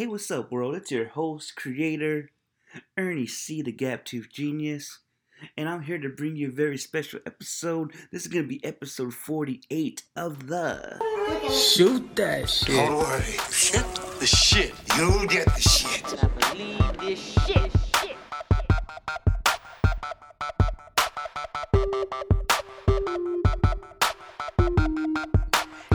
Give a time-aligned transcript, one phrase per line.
[0.00, 0.76] Hey, what's up, world?
[0.76, 2.30] It's your host, creator,
[2.96, 5.00] Ernie C, the Gap Tooth Genius,
[5.58, 7.92] and I'm here to bring you a very special episode.
[8.10, 10.98] This is going to be episode 48 of the
[11.52, 12.76] Shoot that shit.
[12.76, 13.20] Don't worry.
[13.50, 13.84] Shoot
[14.18, 14.72] the shit.
[14.96, 16.24] You'll get the shit.
[16.24, 17.70] I believe this shit.
[18.00, 18.16] shit.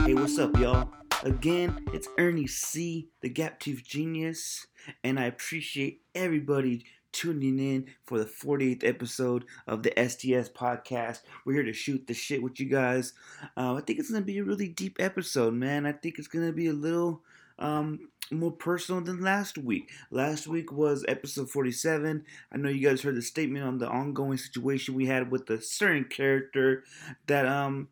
[0.06, 1.05] Hey, what's up, y'all?
[1.22, 4.66] Again, it's Ernie C, the Gap Tooth Genius,
[5.02, 11.20] and I appreciate everybody tuning in for the 48th episode of the STS podcast.
[11.44, 13.14] We're here to shoot the shit with you guys.
[13.56, 15.86] Uh, I think it's going to be a really deep episode, man.
[15.86, 17.22] I think it's going to be a little
[17.58, 19.90] um, more personal than last week.
[20.10, 22.24] Last week was episode 47.
[22.52, 25.62] I know you guys heard the statement on the ongoing situation we had with a
[25.62, 26.84] certain character
[27.26, 27.88] that, um,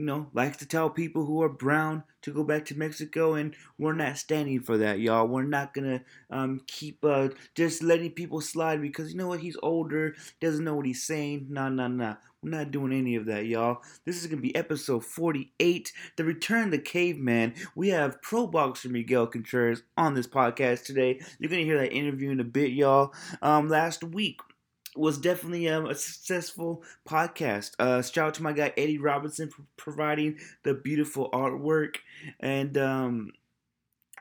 [0.00, 3.54] you know, likes to tell people who are brown to go back to Mexico, and
[3.76, 5.28] we're not standing for that, y'all.
[5.28, 6.00] We're not gonna
[6.30, 9.40] um, keep uh, just letting people slide because you know what?
[9.40, 11.48] He's older, doesn't know what he's saying.
[11.50, 12.14] Nah, nah, nah.
[12.42, 13.82] We're not doing any of that, y'all.
[14.06, 17.52] This is gonna be episode 48, The Return of the Caveman.
[17.74, 21.20] We have pro boxer Miguel Contreras on this podcast today.
[21.38, 23.12] You're gonna hear that interview in a bit, y'all.
[23.42, 24.40] Um, last week
[24.96, 27.72] was definitely um, a successful podcast.
[27.78, 31.96] Uh, shout out to my guy Eddie Robinson for providing the beautiful artwork,
[32.40, 33.32] and um,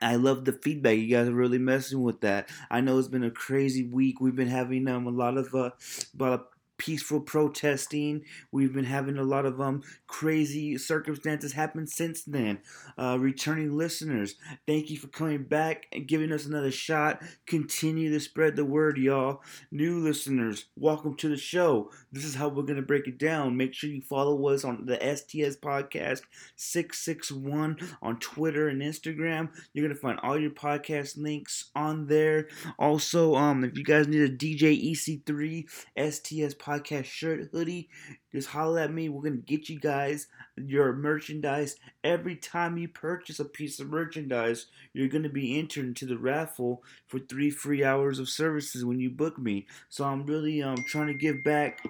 [0.01, 0.97] I love the feedback.
[0.97, 2.49] You guys are really messing with that.
[2.69, 4.21] I know it's been a crazy week.
[4.21, 5.71] We've been having um, a lot of uh,
[6.19, 6.39] a
[6.79, 8.23] peaceful protesting.
[8.51, 12.59] We've been having a lot of um crazy circumstances happen since then.
[12.97, 14.35] Uh, returning listeners,
[14.65, 17.21] thank you for coming back and giving us another shot.
[17.45, 19.43] Continue to spread the word, y'all.
[19.71, 21.91] New listeners, welcome to the show.
[22.11, 23.57] This is how we're gonna break it down.
[23.57, 26.21] Make sure you follow us on the STS Podcast
[26.55, 29.49] 661 on Twitter and Instagram.
[29.73, 32.47] You're gonna find all your podcast links on there.
[32.79, 35.65] Also, um, if you guys need a DJ EC3
[35.97, 36.68] STS podcast
[37.03, 37.89] shirt hoodie,
[38.31, 39.09] just holler at me.
[39.09, 41.75] We're gonna get you guys your merchandise.
[42.03, 46.83] Every time you purchase a piece of merchandise, you're gonna be entered into the raffle
[47.07, 49.67] for three free hours of services when you book me.
[49.89, 51.81] So I'm really um trying to give back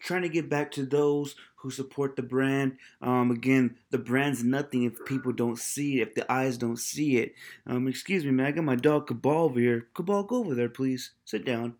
[0.00, 2.76] trying to get back to those who support the brand.
[3.02, 7.16] Um, again, the brand's nothing if people don't see it, if the eyes don't see
[7.18, 7.34] it.
[7.66, 8.46] Um, excuse me, man.
[8.46, 9.88] I got my dog Cabal over here.
[9.94, 11.12] Cabal, go over there, please.
[11.24, 11.74] Sit down.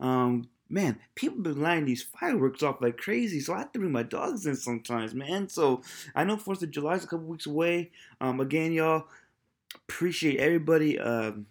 [0.00, 3.92] Um, man, people been lighting these fireworks off like crazy, so I have to bring
[3.92, 5.48] my dogs in sometimes, man.
[5.48, 5.82] So
[6.14, 7.90] I know Fourth of July is a couple weeks away.
[8.20, 9.06] Um, again, y'all,
[9.86, 10.98] appreciate everybody.
[10.98, 11.46] Um,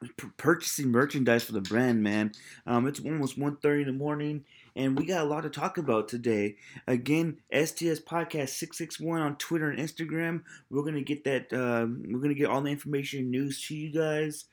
[0.00, 2.32] p- purchasing merchandise for the brand, man.
[2.66, 4.44] Um, it's almost 1.30 in the morning,
[4.74, 6.56] and we got a lot to talk about today.
[6.86, 10.42] Again, STS Podcast 661 on Twitter and Instagram.
[10.70, 11.52] We're gonna get that.
[11.52, 14.46] Um, we're gonna get all the information and news to you guys.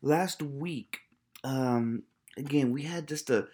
[0.00, 1.00] Last week,
[1.44, 2.02] um,
[2.36, 3.48] again, we had just a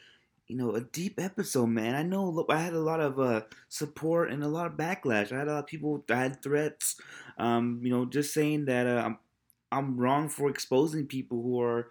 [0.49, 1.95] you know, a deep episode, man.
[1.95, 5.33] I know I had a lot of uh, support and a lot of backlash.
[5.33, 6.05] I had a lot of people.
[6.11, 7.01] I had threats.
[7.39, 9.19] Um, you know, just saying that uh, I'm
[9.71, 11.89] I'm wrong for exposing people who are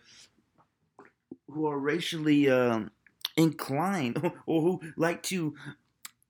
[1.50, 2.92] who are racially um,
[3.36, 5.56] inclined or who like to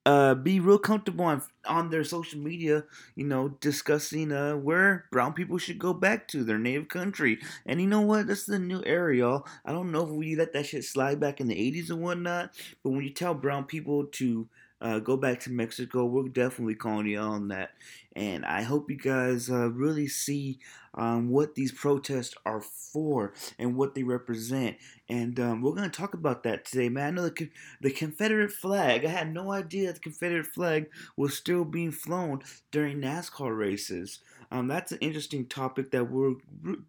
[0.06, 2.84] uh, be real comfortable on on their social media,
[3.16, 7.38] you know, discussing uh, where brown people should go back to their native country.
[7.68, 8.26] And you know what?
[8.26, 9.46] This is a new era, y'all.
[9.64, 12.52] I don't know if we let that shit slide back in the '80s and whatnot,
[12.84, 14.48] but when you tell brown people to
[14.82, 17.72] uh, go back to Mexico, we're definitely calling you on that.
[18.16, 20.60] And I hope you guys uh, really see
[20.96, 24.78] um, what these protests are for and what they represent.
[25.08, 27.08] And um, we're going to talk about that today, man.
[27.08, 27.50] I know the,
[27.80, 33.00] the Confederate flag, I had no idea the Confederate flag was still being flown during
[33.00, 34.20] NASCAR races.
[34.52, 36.36] Um, that's an interesting topic that we're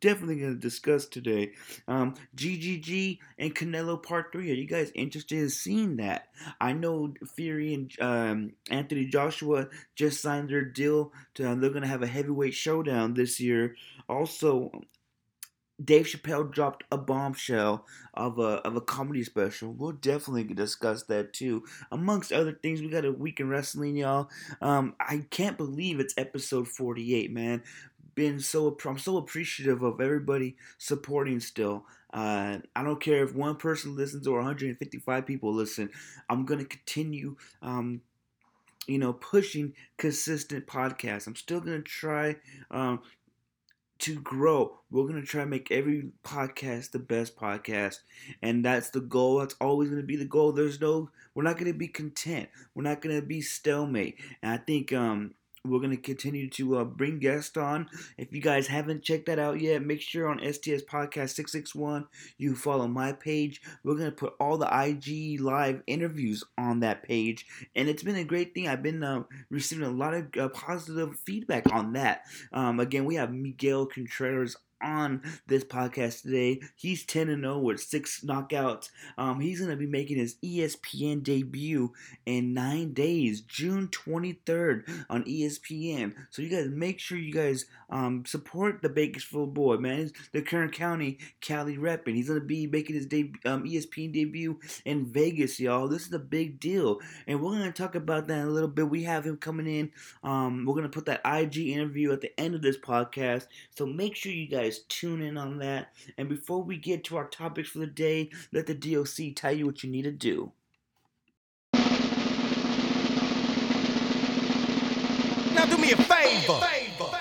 [0.01, 1.53] definitely going to discuss today.
[1.87, 4.51] Um, GGG and Canelo Part 3.
[4.51, 6.29] Are you guys interested in seeing that?
[6.61, 11.13] I know Fury and um, Anthony Joshua just signed their deal.
[11.35, 13.77] To, uh, they're going to have a heavyweight showdown this year.
[14.09, 14.73] Also,
[15.83, 19.73] Dave Chappelle dropped a bombshell of a of a comedy special.
[19.73, 21.65] We'll definitely discuss that too.
[21.91, 24.29] Amongst other things, we got a week in wrestling, y'all.
[24.61, 27.63] Um, I can't believe it's episode forty eight, man.
[28.15, 31.87] Been so I'm so appreciative of everybody supporting still.
[32.13, 35.89] Uh, I don't care if one person listens or 155 people listen.
[36.29, 37.37] I'm gonna continue.
[37.63, 38.03] Um,
[38.87, 41.27] you know, pushing consistent podcasts.
[41.27, 42.37] I'm still gonna try
[42.71, 43.01] um,
[44.03, 44.79] to grow.
[44.91, 48.01] We're gonna try to make every podcast the best podcast,
[48.43, 49.39] and that's the goal.
[49.39, 50.53] That's always gonna be the goal.
[50.53, 52.49] There's no, we're not gonna be content.
[52.75, 54.19] We're not gonna be stalemate.
[54.43, 55.35] And I think um,
[55.65, 57.89] we're gonna continue to uh, bring guests on.
[58.19, 61.75] If you guys haven't checked that out yet, make sure on STS Podcast Six Six
[61.75, 62.07] One
[62.37, 63.63] you follow my page.
[63.85, 68.25] We're gonna put all the IG live interviews on that page, and it's been a
[68.25, 68.67] great thing.
[68.67, 72.23] I've been uh, receiving a lot of uh, positive feedback on that.
[72.53, 76.61] Um, again, we have Miguel Contreras on this podcast today.
[76.77, 78.91] He's 10 and 0 with six knockouts.
[79.19, 81.93] Um, he's going to be making his ESPN debut
[82.27, 86.15] in nine days, June 23rd on ESPN.
[86.31, 89.99] So you guys make sure you guys um, support the Bakersfield boy, man.
[89.99, 92.15] He's the Kern County Cali repping.
[92.15, 95.89] He's going to be making his deb- um, ESPN debut in Vegas, y'all.
[95.89, 96.99] This is a big deal.
[97.27, 98.89] And we're going to talk about that a little bit.
[98.89, 99.91] We have him coming in.
[100.23, 103.47] Um, we're going to put that IG interview at the end of this podcast.
[103.77, 105.93] So make sure you guys tune in on that.
[106.19, 109.67] And before we get to our topics for the day, let the DOC tell you
[109.67, 110.53] what you need to do.
[115.55, 116.61] Now do me a favor.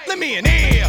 [0.08, 0.88] Let me in here.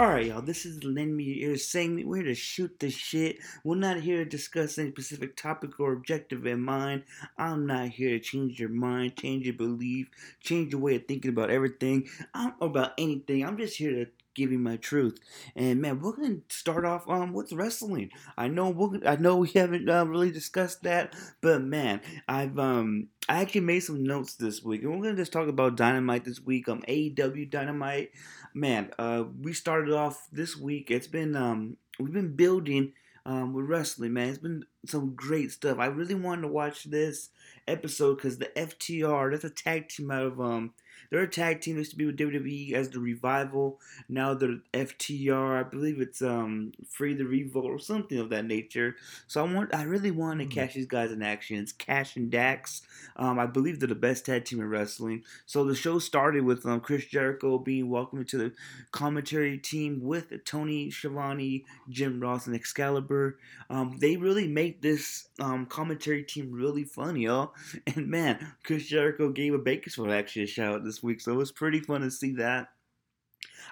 [0.00, 3.36] Alright, y'all, this is Lend Me Your Ear saying we're here to shoot the shit.
[3.64, 7.02] We're not here to discuss any specific topic or objective in mind.
[7.36, 10.08] I'm not here to change your mind, change your belief,
[10.42, 12.08] change your way of thinking about everything.
[12.32, 13.44] I'm about anything.
[13.44, 15.18] I'm just here to you my truth.
[15.56, 18.10] And man, we're gonna start off um with wrestling.
[18.36, 23.08] I know we're, I know we haven't uh, really discussed that, but man, I've um
[23.28, 26.40] I actually made some notes this week, and we're gonna just talk about Dynamite this
[26.40, 26.68] week.
[26.68, 28.10] Um, AEW Dynamite.
[28.54, 30.90] Man, uh, we started off this week.
[30.90, 32.92] It's been um we've been building
[33.26, 34.12] um with wrestling.
[34.14, 35.78] Man, it's been some great stuff.
[35.78, 37.30] I really wanted to watch this
[37.68, 39.30] episode because the FTR.
[39.30, 40.72] That's a tag team out of um.
[41.10, 41.76] They're a tag team.
[41.76, 43.80] Used to be with WWE as the Revival.
[44.08, 45.58] Now they're FTR.
[45.58, 48.96] I believe it's um Free the Revolt or something of that nature.
[49.26, 51.58] So I want, I really want to catch these guys in action.
[51.58, 52.82] It's Cash and Dax.
[53.16, 55.24] Um, I believe they're the best tag team in wrestling.
[55.46, 58.52] So the show started with um Chris Jericho being welcomed to the
[58.92, 63.38] commentary team with Tony Schiavone, Jim Ross, and Excalibur.
[63.68, 67.54] Um, they really make this um commentary team really fun, y'all.
[67.86, 71.52] And man, Chris Jericho gave a Bakersfield actually a shout this week, so it was
[71.52, 72.68] pretty fun to see that.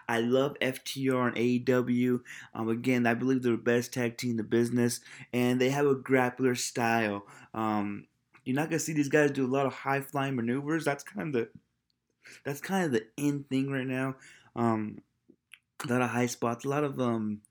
[0.08, 2.20] I love FTR and AEW.
[2.54, 5.00] Um, again, I believe they're the best tag team in the business,
[5.32, 7.26] and they have a grappler style.
[7.54, 8.06] Um,
[8.44, 10.84] you're not gonna see these guys do a lot of high flying maneuvers.
[10.84, 11.48] That's kind of the
[12.44, 14.16] that's kind of the in thing right now.
[14.56, 14.98] Um,
[15.84, 17.42] a lot of high spots, a lot of um,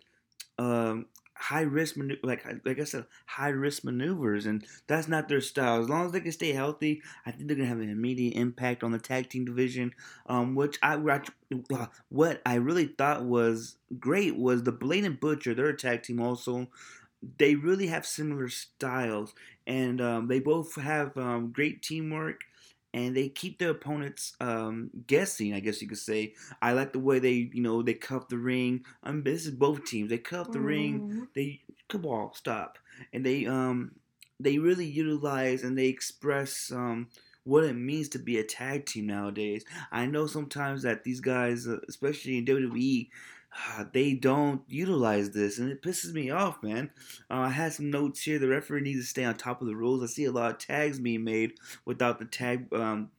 [0.58, 1.06] um,
[1.40, 5.82] high risk like like I said, high risk maneuvers, and that's not their style.
[5.82, 8.84] As long as they can stay healthy, I think they're gonna have an immediate impact
[8.84, 9.94] on the tag team division.
[10.28, 10.96] Um, which I
[12.10, 15.54] what I really thought was great was the Blade and Butcher.
[15.54, 16.68] They're a tag team also.
[17.40, 19.34] They really have similar styles,
[19.66, 22.42] and um, they both have um, great teamwork
[22.94, 25.54] and they keep their opponents um, guessing.
[25.54, 26.34] I guess you could say.
[26.62, 28.86] I like the way they, you know, they cuff the ring.
[29.04, 30.10] Um, this is both teams.
[30.10, 31.28] They cuff the ring.
[31.36, 32.78] They cabal stop,
[33.14, 33.92] and they um
[34.40, 37.08] they really utilize and they express um
[37.44, 39.64] what it means to be a tag team nowadays.
[39.92, 43.08] I know sometimes that these guys, uh, especially in WWE.
[43.56, 46.92] Uh, They don't utilize this, and it pisses me off, man.
[47.30, 48.40] Uh, I had some notes here.
[48.40, 50.04] The referee needs to stay on top of the rules.
[50.04, 51.54] I see a lot of tags being made
[51.86, 53.12] without the tag um,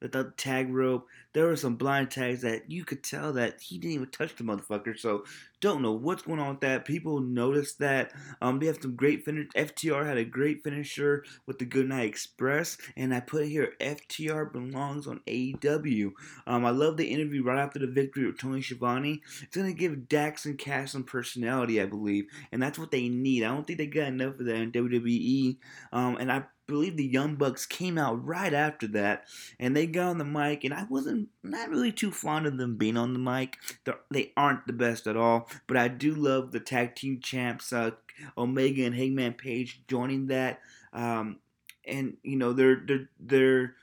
[0.00, 1.06] without the tag rope.
[1.32, 4.44] There were some blind tags that you could tell that he didn't even touch the
[4.44, 4.98] motherfucker.
[4.98, 5.24] So
[5.62, 6.84] don't know what's going on with that.
[6.84, 8.12] People noticed that.
[8.42, 9.46] Um, they have some great finish.
[9.56, 15.06] FTR had a great finisher with the Goodnight Express, and I put here FTR belongs
[15.06, 16.12] on AEW.
[16.48, 19.22] Um, I love the interview right after the victory with Tony Schiavone.
[19.40, 23.44] It's gonna give Dax and Cash some personality, I believe, and that's what they need.
[23.44, 25.58] I don't think they got enough of that in WWE.
[25.92, 29.28] Um, and I believe the Young Bucks came out right after that,
[29.60, 32.76] and they got on the mic, and I wasn't not really too fond of them
[32.76, 33.58] being on the mic.
[33.84, 37.72] They're, they aren't the best at all, but I do love the tag team champs,
[37.72, 37.92] uh,
[38.36, 40.60] Omega and Hangman Page joining that,
[40.92, 41.38] um,
[41.86, 43.74] and you know they're they're they're.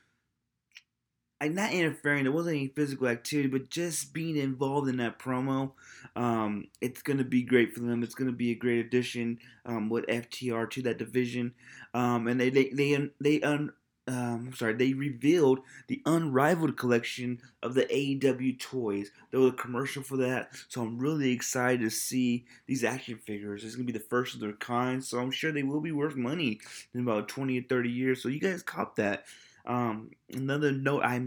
[1.42, 2.24] I'm not interfering.
[2.24, 5.72] There wasn't any physical activity, but just being involved in that promo,
[6.18, 8.04] um, it's gonna be great for them.
[8.04, 11.54] It's gonna be a great addition um, with FTR to that division
[11.94, 13.72] um, and they they they they un,
[14.10, 19.12] um, I'm sorry, they revealed the unrivaled collection of the AEW toys.
[19.30, 23.64] There was a commercial for that, so I'm really excited to see these action figures.
[23.64, 26.16] It's gonna be the first of their kind, so I'm sure they will be worth
[26.16, 26.60] money
[26.96, 28.24] in about 20 or 30 years.
[28.24, 29.26] So you guys cop that.
[29.64, 31.22] Um, another note I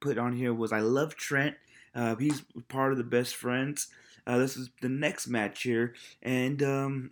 [0.00, 1.56] put on here was I love Trent.
[1.94, 3.88] Uh, he's part of the best friends.
[4.26, 7.10] Uh, this is the next match here, and um,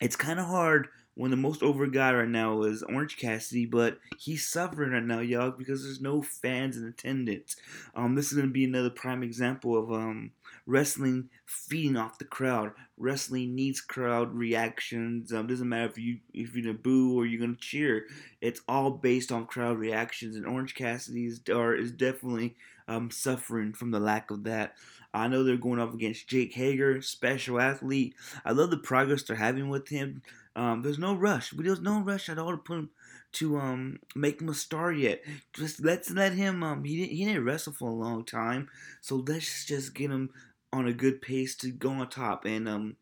[0.00, 3.66] it's kind of hard one of the most over guy right now is Orange Cassidy,
[3.66, 7.56] but he's suffering right now, y'all, because there's no fans in attendance.
[7.96, 10.30] Um, this is gonna be another prime example of um
[10.64, 12.70] wrestling feeding off the crowd.
[12.96, 15.32] Wrestling needs crowd reactions.
[15.32, 18.06] Um, doesn't matter if you if you're gonna boo or you're gonna cheer.
[18.40, 22.54] It's all based on crowd reactions, and Orange Cassidy is, is definitely
[22.86, 24.74] um, suffering from the lack of that.
[25.12, 28.14] I know they're going up against Jake Hager, special athlete.
[28.44, 30.22] I love the progress they're having with him.
[30.58, 31.50] Um, there's no rush.
[31.50, 32.90] There's no rush at all to put him
[33.30, 35.22] to um make him a star yet.
[35.52, 38.68] Just let's let him um he didn't he didn't wrestle for a long time,
[39.00, 40.30] so let's just get him
[40.72, 42.96] on a good pace to go on top and um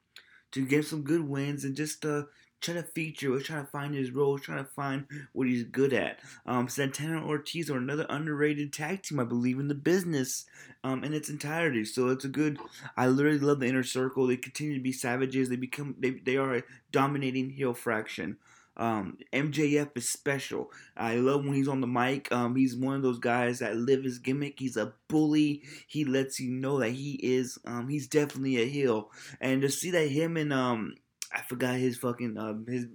[0.53, 2.25] to get some good wins and just uh
[2.61, 5.93] trying to feature, we're trying to find his role, trying to find what he's good
[5.93, 6.19] at.
[6.47, 10.47] Um, Santana Ortiz are another underrated tag team, I believe, in the business
[10.83, 11.85] um, in its entirety.
[11.85, 12.59] So it's a good.
[12.97, 14.27] I literally love the inner circle.
[14.27, 15.49] They continue to be savages.
[15.49, 18.39] They become they they are a dominating heel fraction.
[18.79, 20.71] Um, MJF is special.
[20.97, 22.31] I love when he's on the mic.
[22.31, 24.59] Um, he's one of those guys that live his gimmick.
[24.59, 25.63] He's a bully.
[25.87, 27.59] He lets you know that he is.
[27.65, 29.11] Um, he's definitely a heel.
[29.41, 30.95] And to see that him and um,
[31.33, 32.87] I forgot his fucking um, his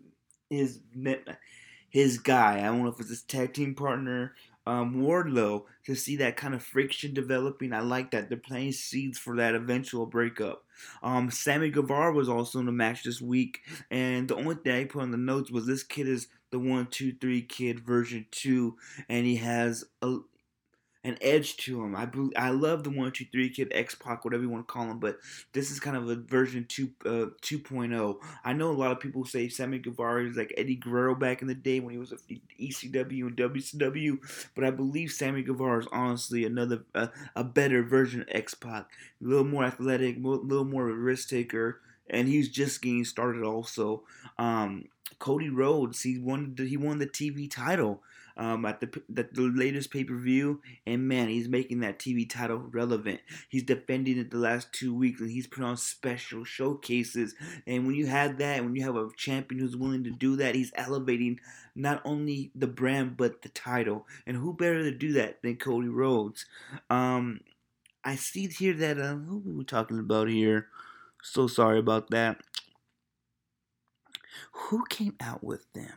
[0.50, 0.80] his
[1.90, 2.60] his guy.
[2.60, 4.34] I don't know if it's his tag team partner
[4.68, 7.74] um, Wardlow to see that kind of friction developing.
[7.74, 10.64] I like that they're planting seeds for that eventual breakup.
[11.02, 14.86] Um, Sammy Guevara was also in the match this week, and the only thing I
[14.86, 18.78] put on the notes was this kid is the one, two, three kid version two,
[19.10, 20.18] and he has a
[21.04, 21.96] an edge to him.
[21.96, 24.84] I I love the one two three kid X Pac whatever you want to call
[24.84, 25.18] him, but
[25.52, 28.18] this is kind of a version two uh 2.0.
[28.44, 31.48] I know a lot of people say Sammy Guevara is like Eddie Guerrero back in
[31.48, 32.18] the day when he was a
[32.60, 34.20] ECW and WCW,
[34.56, 38.86] but I believe Sammy Guevara is honestly another uh, a better version of X Pac,
[39.22, 43.06] a little more athletic, a little more of a risk taker, and he's just getting
[43.06, 43.44] started.
[43.44, 44.04] Also,
[44.38, 44.86] um,
[45.18, 48.04] Cody Rhodes he won he won the TV title
[48.42, 52.28] um, at the the, the latest pay per view, and man, he's making that TV
[52.28, 53.20] title relevant.
[53.50, 57.36] He's defending it the last two weeks, and he's put on special showcases.
[57.68, 60.56] And when you have that, when you have a champion who's willing to do that,
[60.56, 61.40] he's elevating
[61.76, 64.08] not only the brand but the title.
[64.26, 66.48] And who better to do that than Cody Rhodes?
[66.90, 67.42] Um,
[68.04, 70.68] I see here that uh, who we talking about here?
[71.22, 72.42] So sorry about that.
[74.54, 75.94] Who came out with them?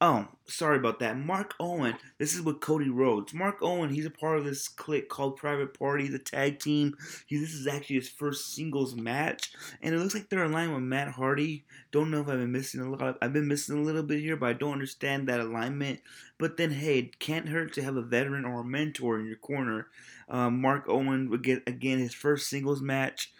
[0.00, 1.16] Oh, sorry about that.
[1.16, 1.96] Marq Quen.
[2.18, 3.32] This is with Cody Rhodes.
[3.32, 6.94] Marq Quen, he's a part of this clique called Private Party, the tag team.
[7.26, 10.82] He, this is actually his first singles match, and it looks like they're aligned with
[10.82, 11.64] Matt Hardy.
[11.92, 13.02] Don't know if I've been missing a lot.
[13.02, 16.00] Of, I've been missing a little bit here, but I don't understand that alignment.
[16.38, 19.36] But then, hey, it can't hurt to have a veteran or a mentor in your
[19.36, 19.86] corner.
[20.28, 23.32] Um, Marq Quen would get again his first singles match.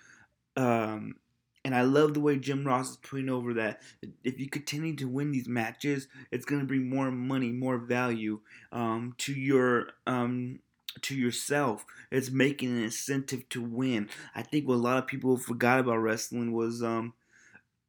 [0.56, 1.16] Um,
[1.64, 3.80] and I love the way Jim Ross is putting over that
[4.22, 8.40] if you continue to win these matches, it's going to bring more money, more value
[8.72, 10.60] um, to your um,
[11.02, 11.84] to yourself.
[12.10, 14.08] It's making an incentive to win.
[14.34, 17.14] I think what a lot of people forgot about wrestling was, um,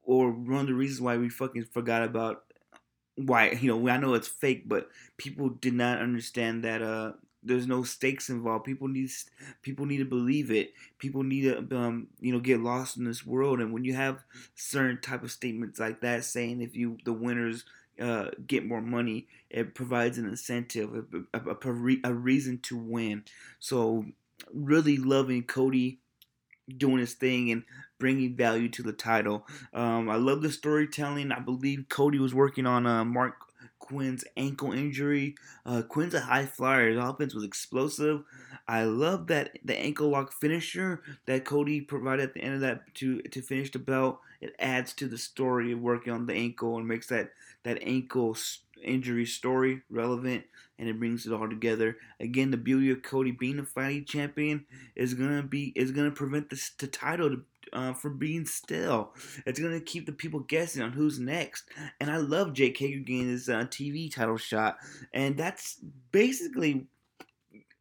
[0.04, 2.44] or one of the reasons why we fucking forgot about
[3.16, 7.14] why you know I know it's fake, but people did not understand that uh
[7.46, 8.66] there's no stakes involved.
[8.66, 9.10] People need
[9.62, 10.74] people need to believe it.
[10.98, 13.60] People need to um, you know get lost in this world.
[13.60, 14.24] And when you have
[14.56, 17.64] certain type of statements like that, saying if you the winners
[18.02, 23.24] uh, get more money, it provides an incentive, a, a, a, a reason to win.
[23.60, 24.06] So
[24.54, 26.00] really loving Cody
[26.78, 27.64] doing his thing and
[28.00, 29.48] bringing value to the title.
[29.74, 31.32] Um, I love the storytelling.
[31.32, 33.36] I believe Cody was working on uh, Mark
[33.86, 35.36] Quen's ankle injury.
[35.66, 36.90] Uh, Quen's a high flyer.
[36.90, 38.24] His offense was explosive.
[38.68, 42.94] I love that the ankle lock finisher that Cody provided at the end of that
[42.96, 44.20] to to finish the belt.
[44.42, 47.32] It adds to the story of working on the ankle and makes that
[47.64, 48.36] that ankle
[48.84, 50.44] injury story relevant
[50.78, 51.98] and it brings it all together.
[52.20, 54.66] Again, the beauty of Cody being a fighting champion
[54.96, 57.44] is gonna be is gonna prevent this the title to
[57.74, 59.14] uh, for being still.
[59.46, 61.70] It's gonna keep the people guessing on who's next.
[62.00, 64.78] And I love Jake Hager getting his uh, TV title shot,
[65.14, 65.80] and that's
[66.12, 66.88] basically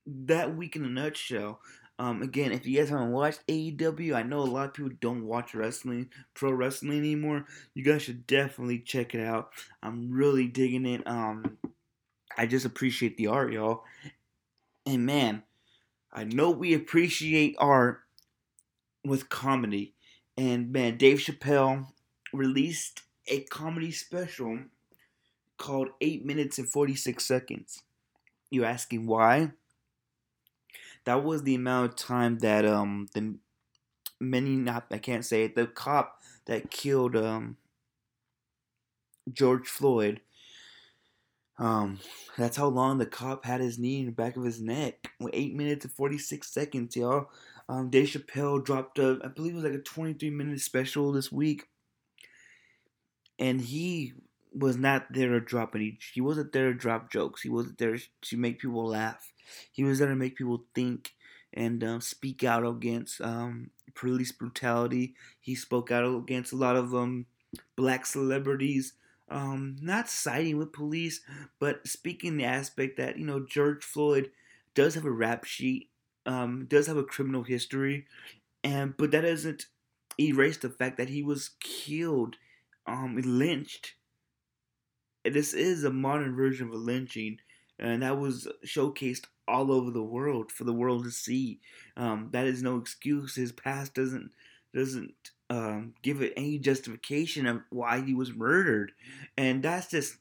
[0.07, 1.61] that week in a nutshell.
[1.99, 5.25] Um, again, if you guys haven't watched AEW, I know a lot of people don't
[5.25, 7.47] watch wrestling, pro wrestling anymore.
[7.75, 9.51] You guys should definitely check it out.
[9.81, 11.07] I'm really digging it.
[11.07, 11.57] Um,
[12.37, 13.85] I just appreciate the art, y'all.
[14.87, 15.45] And man,
[16.13, 18.04] I know we appreciate art
[19.05, 19.95] with comedy.
[20.37, 21.87] And man, Dave Chappelle
[22.33, 24.59] released a comedy special
[25.57, 27.83] called 8 minutes and 46 seconds.
[28.51, 29.53] You're asking why?
[31.05, 33.37] That was the amount of time that um the
[34.21, 37.57] many not I can't say it, the cop that killed um
[39.33, 40.21] George Floyd.
[41.57, 42.01] Um,
[42.37, 45.09] that's how long the cop had his knee in the back of his neck.
[45.33, 47.29] Eight minutes and forty six seconds, y'all.
[47.69, 51.13] Um, Dave Chappelle dropped a, I believe it was like a twenty three minute special
[51.13, 51.69] this week,
[53.39, 54.13] and he
[54.53, 55.99] was not there to drop any.
[56.13, 57.43] He wasn't there to drop jokes.
[57.43, 59.33] He wasn't there to make people laugh.
[59.73, 61.15] He was there to make people think
[61.53, 65.15] and um, speak out against um, police brutality.
[65.41, 67.27] He spoke out against a lot of um,
[67.77, 68.95] black celebrities,
[69.29, 71.21] um, not siding with police,
[71.59, 74.31] but speaking the aspect that you know George Floyd
[74.75, 75.91] does have a rap sheet,
[76.27, 78.07] um, does have a criminal history,
[78.63, 79.67] and but that doesn't
[80.19, 82.37] erase the fact that he was killed,
[82.87, 83.95] um, lynched.
[85.25, 87.39] This is a modern version of a lynching,
[87.79, 91.61] and that was showcased all over the world for the world to see.
[91.97, 93.35] Um, that is no excuse.
[93.35, 94.31] His past doesn't
[94.75, 95.15] doesn't
[95.51, 98.93] um, give it any justification of why he was murdered,
[99.37, 100.17] and that's just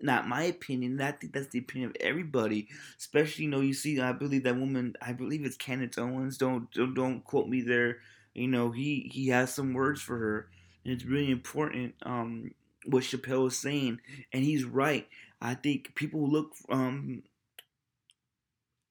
[0.00, 1.00] not my opinion.
[1.00, 2.68] I think that's the opinion of everybody.
[2.98, 4.94] Especially, you know, you see, I believe that woman.
[5.00, 6.38] I believe it's Candace Owens.
[6.38, 7.98] Don't don't, don't quote me there.
[8.34, 10.48] You know, he he has some words for her,
[10.84, 11.94] and it's really important.
[12.02, 12.50] Um,
[12.86, 14.00] what Chappelle is saying,
[14.32, 15.06] and he's right.
[15.40, 17.22] I think people look um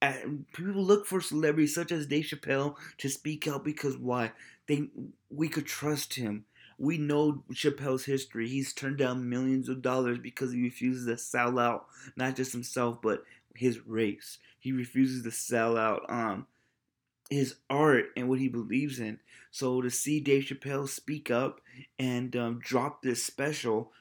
[0.02, 4.32] at, people look for celebrities such as Dave Chappelle to speak out because why?
[4.68, 4.90] They
[5.30, 6.46] we could trust him.
[6.84, 8.48] We know Chappelle's history.
[8.50, 11.86] He's turned down millions of dollars because he refuses to sell out
[12.16, 13.24] not just himself but
[13.56, 14.38] his race.
[14.60, 16.48] He refuses to sell out um
[17.30, 19.20] his art and what he believes in.
[19.52, 21.62] So to see Dave Chappelle speak up
[22.00, 23.92] and um, drop this special,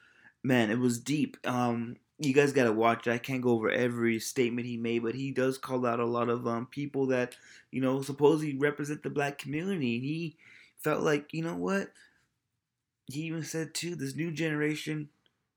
[0.43, 1.37] man, it was deep.
[1.45, 3.11] Um, you guys gotta watch it.
[3.11, 6.29] I can't go over every statement he made, but he does call out a lot
[6.29, 7.35] of um, people that
[7.71, 9.99] you know supposedly represent the black community.
[9.99, 10.37] He
[10.79, 11.89] felt like you know what?
[13.05, 15.09] He even said too, this new generation.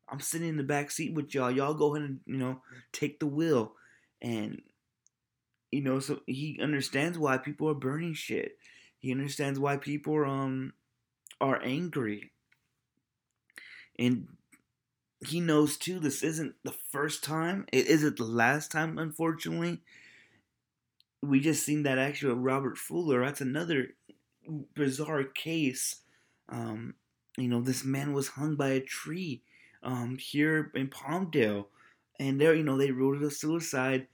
[0.09, 1.51] I'm sitting in the back seat with y'all.
[1.51, 2.61] Y'all go ahead and you know
[2.93, 3.73] take the wheel,
[4.23, 4.63] and
[5.71, 8.59] you know so he understands why people are burning shit.
[8.99, 10.73] He understands why people um
[11.41, 12.33] are angry,
[13.99, 14.29] and
[15.27, 17.67] he knows too this isn't the first time.
[17.73, 19.81] It isn't the last time, unfortunately.
[21.23, 23.25] We just seen that actually with Robert Fuller.
[23.25, 23.89] That's another
[24.75, 26.03] bizarre case.
[26.49, 26.95] Um,
[27.37, 29.43] you know, this man was hung by a tree
[29.83, 31.67] um, here in Palmdale,
[32.19, 34.07] and there, you know, they wrote it a suicide,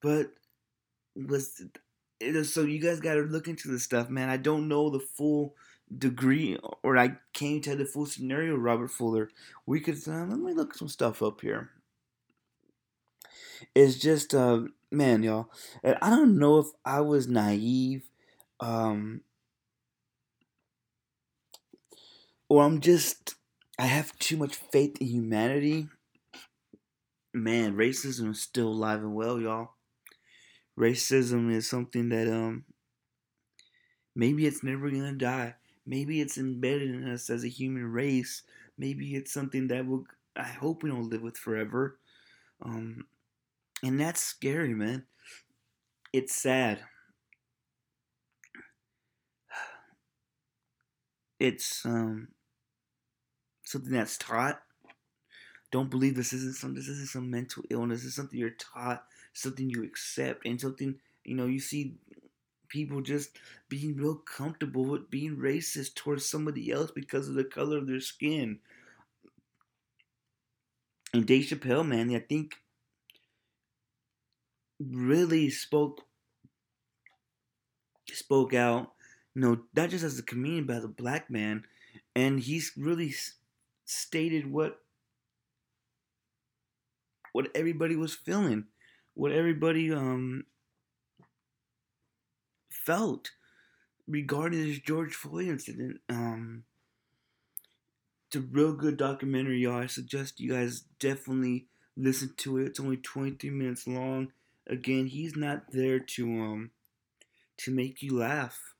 [0.00, 0.30] but
[1.14, 1.62] was
[2.44, 4.28] so you guys got to look into this stuff, man.
[4.28, 5.54] I don't know the full
[5.96, 8.56] degree, or I can't tell the full scenario.
[8.56, 9.30] Robert Fuller.
[9.66, 11.70] We could uh, let me look some stuff up here.
[13.74, 15.50] It's just, uh, man, y'all.
[15.84, 18.08] I don't know if I was naive,
[18.60, 19.22] um,
[22.48, 23.34] or I'm just.
[23.78, 25.88] I have too much faith in humanity.
[27.32, 29.74] Man, racism is still alive and well, y'all.
[30.78, 32.64] Racism is something that um
[34.14, 35.54] maybe it's never gonna die.
[35.86, 38.42] Maybe it's embedded in us as a human race.
[38.78, 40.04] Maybe it's something that will
[40.36, 41.98] I hope we don't live with forever.
[42.62, 43.06] Um,
[43.82, 45.06] and that's scary, man.
[46.12, 46.80] It's sad.
[51.38, 52.28] It's um
[53.66, 54.62] something that's taught.
[55.72, 58.04] Don't believe this isn't some this isn't some mental illness.
[58.04, 61.96] It's something you're taught, something you accept, and something you know you see
[62.68, 63.30] people just
[63.68, 68.00] being real comfortable with being racist towards somebody else because of the color of their
[68.00, 68.58] skin.
[71.12, 72.56] And Dave Chappelle, man, I think
[74.78, 76.02] really spoke
[78.12, 78.92] spoke out,
[79.34, 81.64] you know, not just as a comedian, but as a black man,
[82.14, 83.12] and he's really
[83.86, 84.80] stated what
[87.32, 88.64] what everybody was feeling,
[89.14, 90.44] what everybody um
[92.70, 93.30] felt
[94.06, 96.00] regarding this George Floyd incident.
[96.08, 96.64] Um,
[98.26, 99.82] it's a real good documentary, y'all.
[99.82, 102.66] I suggest you guys definitely listen to it.
[102.66, 104.32] It's only 23 minutes long.
[104.66, 106.70] Again, he's not there to um
[107.58, 108.74] to make you laugh.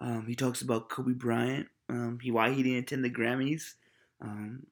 [0.00, 3.74] Um, he talks about Kobe Bryant, um, he why he didn't attend the Grammys.
[4.20, 4.66] Um,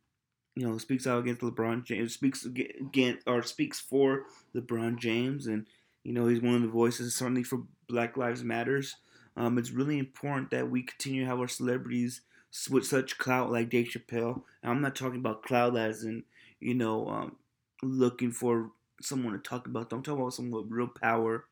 [0.55, 5.67] you know, speaks out against LeBron James, speaks against or speaks for LeBron James, and
[6.03, 8.97] you know he's one of the voices certainly for Black Lives Matters.
[9.37, 12.23] Um, it's really important that we continue to have our celebrities
[12.71, 14.43] with such clout like Dave Chappelle.
[14.63, 16.25] And I'm not talking about clout as in,
[16.59, 17.37] you know, um,
[17.83, 19.91] looking for someone to talk about.
[19.91, 21.45] Don't talk about someone with real power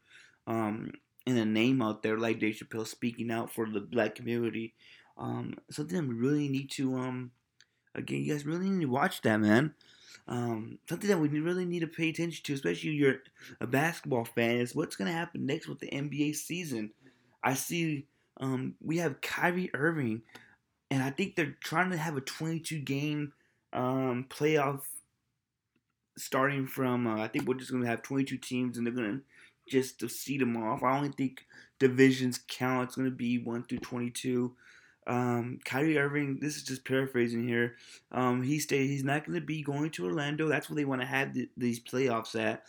[0.48, 0.90] um,
[1.26, 4.74] and a name out there like Dave Chappelle speaking out for the black community.
[5.16, 7.30] Um, something we really need to um,
[7.96, 9.74] Again, you guys really need to watch that, man.
[10.28, 13.16] Um, something that we really need to pay attention to, especially if you're
[13.60, 16.90] a basketball fan, is what's going to happen next with the NBA season.
[17.42, 18.06] I see
[18.40, 20.22] um, we have Kyrie Irving,
[20.90, 23.32] and I think they're trying to have a 22 game
[23.72, 24.82] um, playoff
[26.18, 27.06] starting from.
[27.06, 29.22] Uh, I think we're just going to have 22 teams, and they're going to
[29.68, 30.82] just to seed them off.
[30.82, 31.46] I only think
[31.78, 32.88] divisions count.
[32.88, 34.52] It's going to be 1 through 22.
[35.06, 37.76] Um, Kyrie Irving, this is just paraphrasing here.
[38.10, 40.48] Um, he stated he's not going to be going to Orlando.
[40.48, 42.64] That's where they want to have the, these playoffs at.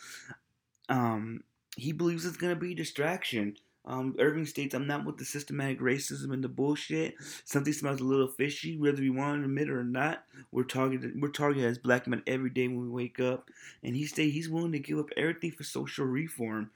[0.88, 1.42] Um,
[1.76, 3.56] he believes it's going to be distraction.
[3.84, 7.14] Um, Irving states, I'm not with the systematic racism and the bullshit.
[7.44, 10.24] Something smells a little fishy, whether we want to admit it or not.
[10.52, 13.48] We're targeted, we're targeted as black men every day when we wake up.
[13.82, 16.70] And he states he's willing to give up everything for social reform.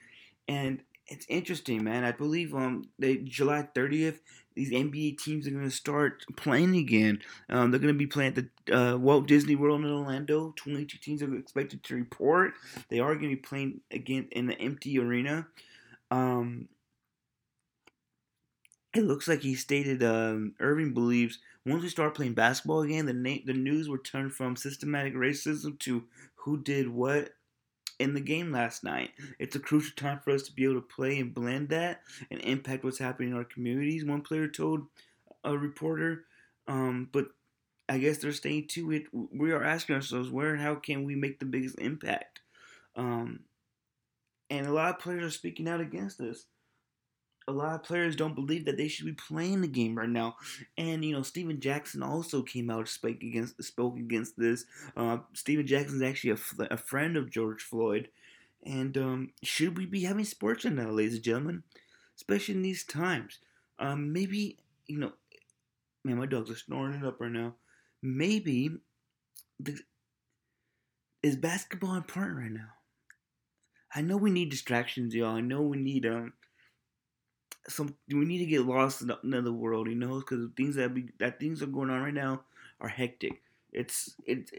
[0.49, 2.05] And it's interesting, man.
[2.05, 4.21] I believe um they July 30th,
[4.55, 7.21] these NBA teams are going to start playing again.
[7.49, 10.53] Um, they're going to be playing at the uh, Walt Disney World in Orlando.
[10.57, 12.55] 22 teams are expected to report.
[12.89, 15.47] They are going to be playing again in the empty arena.
[16.11, 16.69] Um,
[18.95, 23.13] it looks like he stated um, Irving believes once we start playing basketball again, the
[23.13, 27.31] na- the news will turn from systematic racism to who did what
[28.03, 29.11] in the game last night.
[29.39, 32.41] It's a crucial time for us to be able to play and blend that and
[32.41, 34.05] impact what's happening in our communities.
[34.05, 34.83] One player told
[35.45, 36.25] a reporter,
[36.67, 37.27] um, but
[37.89, 39.05] I guess they're staying to it.
[39.13, 42.41] We are asking ourselves where and how can we make the biggest impact.
[42.97, 43.41] Um,
[44.51, 46.47] and a lot of players are speaking out against this
[47.49, 50.37] a lot of players don't believe that they should be playing the game right now.
[50.77, 54.65] And you know, Stephen Jackson also came out spoke against spoke against this.
[54.97, 55.19] Uh,
[55.65, 58.09] Jackson is actually a, a friend of George Floyd.
[58.65, 61.63] And um, should we be having sports right now, ladies and gentlemen,
[62.17, 63.39] especially in these times?
[63.79, 65.13] Um, maybe you know,
[66.05, 67.55] man, my dogs are snoring it up right now.
[68.03, 68.77] Maybe
[69.59, 69.79] the,
[71.23, 72.71] is basketball important right now?
[73.95, 75.37] I know we need distractions, y'all.
[75.37, 76.33] I know we need um
[77.69, 81.09] some we need to get lost in another world, you know, because things that be
[81.19, 82.43] that things are going on right now
[82.81, 83.41] are hectic.
[83.73, 84.51] It's it's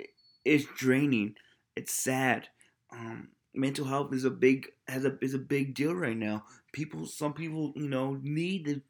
[0.45, 1.35] it's draining.
[1.75, 2.47] It's sad.
[2.91, 6.45] Um, mental health is a big has a is a big deal right now.
[6.71, 8.81] People, some people, you know, need to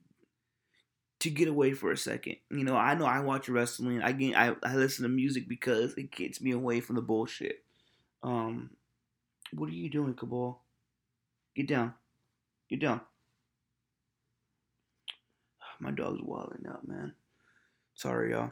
[1.19, 2.35] to get away for a second.
[2.51, 4.01] You know, I know I watch wrestling.
[4.01, 7.63] I get I, I listen to music because it gets me away from the bullshit.
[8.21, 8.71] Um,
[9.53, 10.61] what are you doing, Cabal?
[11.55, 11.93] Get down.
[12.69, 13.01] Get down.
[15.83, 17.13] My dog's wilding out, man.
[17.93, 18.51] Sorry, y'all.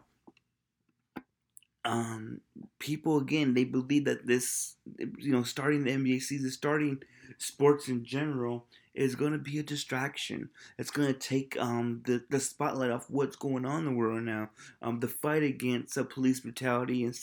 [1.85, 2.41] Um,
[2.77, 7.01] people again, they believe that this, you know, starting the NBA season, starting
[7.37, 10.49] sports in general, is going to be a distraction.
[10.77, 14.23] It's going to take um, the, the spotlight off what's going on in the world
[14.23, 14.49] now.
[14.81, 17.15] Um, the fight against uh, police brutality and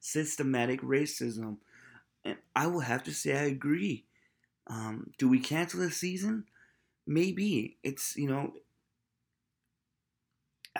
[0.00, 1.58] systematic racism.
[2.24, 4.06] And I will have to say I agree.
[4.66, 6.44] Um, do we cancel the season?
[7.06, 7.76] Maybe.
[7.82, 8.54] It's, you know,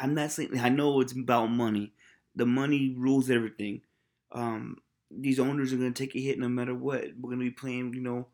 [0.00, 1.92] I'm not saying I know it's about money.
[2.34, 3.82] The money rules everything.
[4.32, 4.78] Um,
[5.10, 7.04] these owners are going to take a hit no matter what.
[7.18, 8.28] We're going to be playing, you know,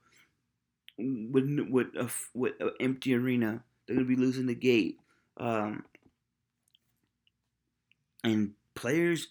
[0.98, 3.64] with with a with an empty arena.
[3.86, 4.98] They're going to be losing the gate.
[5.38, 5.84] Um,
[8.22, 9.28] and players,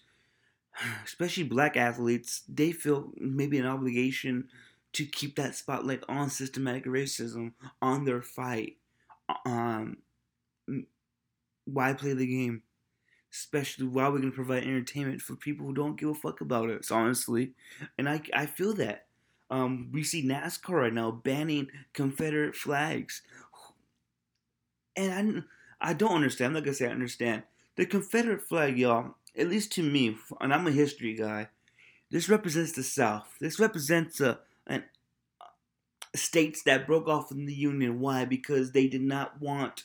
[1.04, 4.48] especially black athletes, they feel maybe an obligation
[4.92, 8.76] to keep that spotlight on systematic racism, on their fight.
[9.44, 9.98] Um,
[11.66, 12.62] why play the game?
[13.32, 16.90] Especially why we're gonna provide entertainment for people who don't give a fuck about us,
[16.90, 17.52] honestly.
[17.98, 19.06] And I, I feel that.
[19.48, 23.22] Um, we see NASCAR right now banning Confederate flags,
[24.96, 25.46] and
[25.80, 26.48] I, I don't understand.
[26.48, 27.44] I'm not gonna say I understand.
[27.76, 31.48] The Confederate flag, y'all, at least to me, and I'm a history guy.
[32.10, 33.28] This represents the South.
[33.40, 34.84] This represents a, an
[36.14, 38.00] states that broke off from the Union.
[38.00, 38.24] Why?
[38.24, 39.84] Because they did not want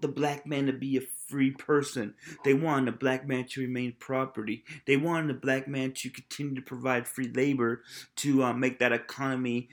[0.00, 2.14] the black man to be a free person.
[2.44, 4.64] They wanted the black man to remain property.
[4.86, 7.82] They wanted the black man to continue to provide free labor
[8.16, 9.68] to uh, make that economy,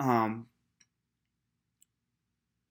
[0.00, 0.46] um,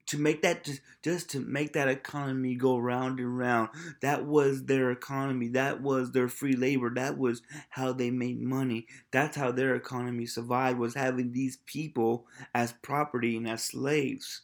[0.07, 3.69] to make that just, just to make that economy go round and round.
[4.01, 5.49] That was their economy.
[5.49, 6.93] That was their free labor.
[6.93, 8.87] That was how they made money.
[9.11, 10.79] That's how their economy survived.
[10.79, 14.43] Was having these people as property and as slaves.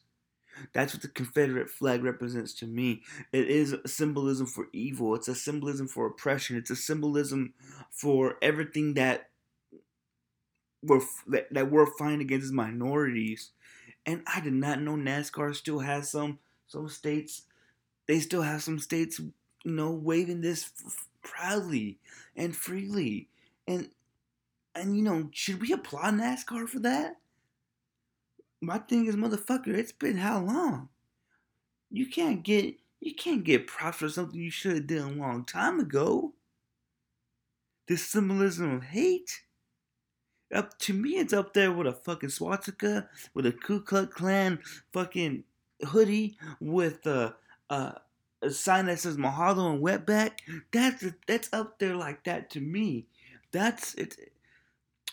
[0.74, 3.02] That's what the Confederate flag represents to me.
[3.32, 5.16] It is a symbolism for evil.
[5.16, 6.58] It's a symbolism for oppression.
[6.58, 7.54] It's a symbolism
[7.92, 9.30] for everything that
[10.82, 13.52] we're that, that we're fighting against minorities.
[14.06, 17.44] And I did not know NASCAR still has some some states.
[18.08, 20.72] They still have some states, you know, waving this
[21.22, 22.00] proudly
[22.36, 23.30] and freely.
[23.68, 23.90] And
[24.76, 27.18] and you know, should we applaud NASCAR for that?
[28.64, 30.88] My thing is, motherfucker, it's been how long?
[31.92, 35.44] You can't get you can't get props for something you should have done a long
[35.44, 36.34] time ago.
[37.90, 39.42] This symbolism of hate.
[40.54, 44.60] Up to me, it's up there with a fucking swastika, with a Ku Klux Klan
[44.94, 45.44] fucking
[45.88, 47.36] hoodie, with a,
[47.70, 47.98] a,
[48.42, 50.40] a sign that says Mahalo and Wetback.
[50.72, 53.08] That's that's up there like that to me.
[53.52, 54.32] That's it.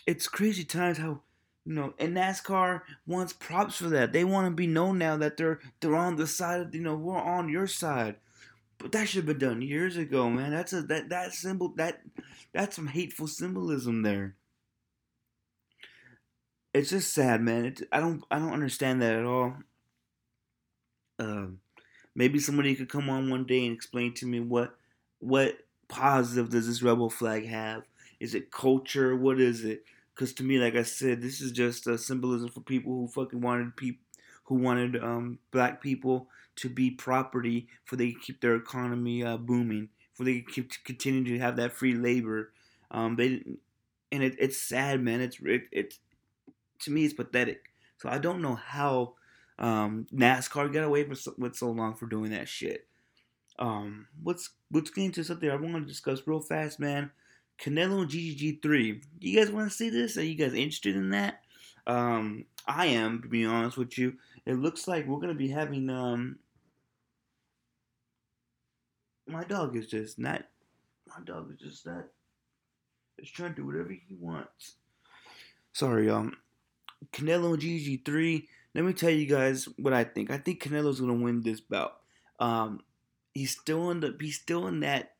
[0.07, 1.21] it's crazy times how
[1.65, 4.13] you know, and NASCAR wants props for that.
[4.13, 6.95] They want to be known now that they're they're on the side of you know
[6.95, 8.15] we're on your side.
[8.77, 10.51] But that should have been done years ago, man.
[10.51, 12.01] That's a that that symbol that
[12.51, 14.35] that's some hateful symbolism there.
[16.73, 17.65] It's just sad, man.
[17.65, 19.53] It, I don't I don't understand that at all.
[21.19, 21.59] Um,
[22.15, 24.75] maybe somebody could come on one day and explain to me what
[25.19, 27.83] what positive does this rebel flag have?
[28.19, 29.15] Is it culture?
[29.15, 29.83] What is it?
[30.21, 33.41] Because to me, like I said, this is just a symbolism for people who fucking
[33.41, 34.03] wanted people
[34.43, 39.89] who wanted um, black people to be property for they keep their economy uh, booming,
[40.13, 42.51] for they keep continue to have that free labor.
[42.91, 43.41] Um, they
[44.11, 45.21] and it, it's sad, man.
[45.21, 45.97] It's it, it's
[46.81, 47.71] to me, it's pathetic.
[47.97, 49.15] So I don't know how
[49.57, 52.85] um, NASCAR got away with so, with so long for doing that shit.
[53.57, 57.09] Um, let's let's get into something I want to discuss real fast, man.
[57.61, 59.03] Canelo and GGG3.
[59.19, 60.17] You guys want to see this?
[60.17, 61.41] Are you guys interested in that?
[61.85, 64.15] Um, I am, to be honest with you.
[64.45, 66.39] It looks like we're gonna be having um.
[69.27, 70.43] My dog is just not.
[71.07, 72.05] My dog is just not.
[73.17, 74.75] It's trying to do whatever he wants.
[75.73, 76.35] Sorry, um,
[77.13, 78.47] Canelo and GG3.
[78.73, 80.31] Let me tell you guys what I think.
[80.31, 81.97] I think Canelo's gonna win this bout.
[82.39, 82.81] Um,
[83.35, 84.17] he's still in the.
[84.19, 85.13] He's still in that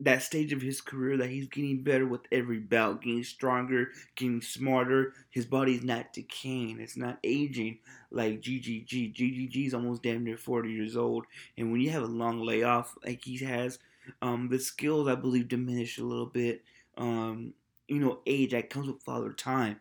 [0.00, 4.42] that stage of his career that he's getting better with every bout, getting stronger, getting
[4.42, 5.14] smarter.
[5.30, 7.78] His body's not decaying, it's not aging
[8.10, 9.14] like GGG.
[9.14, 11.24] GGG is almost damn near 40 years old,
[11.56, 13.78] and when you have a long layoff like he has,
[14.22, 16.62] um, the skills I believe diminish a little bit.
[16.98, 17.54] Um,
[17.88, 19.78] you know, age that comes with father time,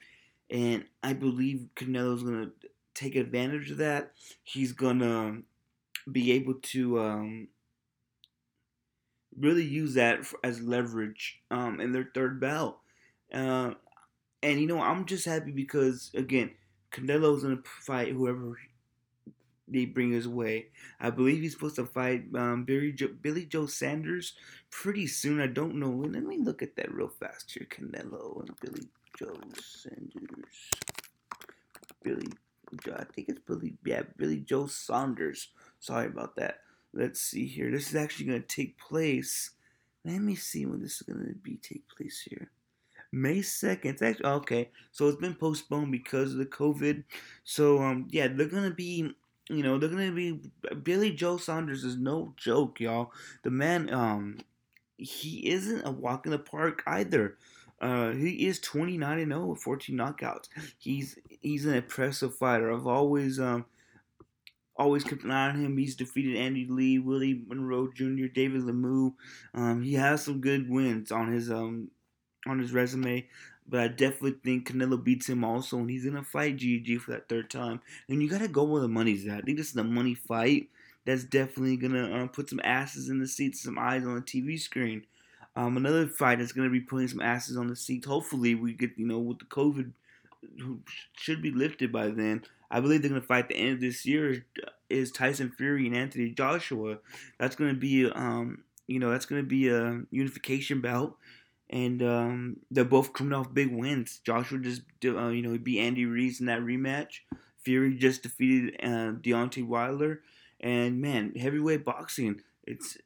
[0.49, 2.51] and I believe Canelo's gonna
[2.93, 4.13] take advantage of that.
[4.43, 5.41] He's gonna
[6.11, 7.47] be able to um,
[9.37, 12.79] really use that as leverage um, in their third bout.
[13.33, 13.73] Uh,
[14.43, 16.51] and you know, I'm just happy because again,
[16.91, 18.57] Canelo's gonna fight whoever
[19.67, 20.67] they bring his way.
[20.99, 24.33] I believe he's supposed to fight um, Billy, Joe, Billy Joe Sanders
[24.69, 25.41] pretty soon.
[25.41, 25.89] I don't know.
[25.89, 27.67] Let me look at that real fast here.
[27.69, 30.69] Canelo and Billy Joe Sanders.
[32.03, 32.27] Billy,
[32.83, 33.73] Joe, I think it's Billy.
[33.83, 35.49] Yeah, Billy Joe Saunders.
[35.79, 36.59] Sorry about that.
[36.95, 37.69] Let's see here.
[37.69, 39.51] This is actually going to take place.
[40.05, 42.49] Let me see when this is going to be take place here.
[43.11, 43.85] May 2nd.
[43.85, 44.69] It's actually okay.
[44.91, 47.03] So it's been postponed because of the COVID.
[47.43, 49.13] So um yeah, they're going to be
[49.49, 50.51] you know, they're going to be
[50.83, 53.11] Billy Joe Saunders is no joke, y'all.
[53.43, 54.39] The man um
[54.97, 57.37] he isn't a walk in the park either.
[57.81, 60.47] Uh, he is 29 and 0 with 14 knockouts.
[60.77, 62.71] He's he's an impressive fighter.
[62.71, 63.65] I've always um
[64.77, 65.77] always kept an eye on him.
[65.77, 69.13] He's defeated Andy Lee, Willie Monroe Jr., David Lemieux.
[69.53, 71.89] Um, he has some good wins on his um
[72.47, 73.27] on his resume,
[73.67, 77.29] but I definitely think Canelo beats him also, and he's gonna fight GG for that
[77.29, 77.81] third time.
[78.09, 79.39] And you gotta go where the money's at.
[79.39, 80.69] I think this is a money fight.
[81.05, 84.59] That's definitely gonna uh, put some asses in the seats, some eyes on the TV
[84.59, 85.05] screen.
[85.55, 88.05] Um, another fight that's gonna be putting some asses on the seats.
[88.05, 89.91] Hopefully, we get you know with the COVID
[91.15, 92.43] should be lifted by then.
[92.69, 94.45] I believe they're going to fight the end of this year
[94.89, 96.99] is Tyson Fury and Anthony Joshua.
[97.39, 101.15] That's going to be um you know that's going to be a unification bout,
[101.69, 104.19] and um, they're both coming off big wins.
[104.23, 107.21] Joshua just uh, you know beat Andy Ruiz in that rematch.
[107.63, 110.21] Fury just defeated uh, Deontay Wilder,
[110.59, 112.97] and man, heavyweight boxing it's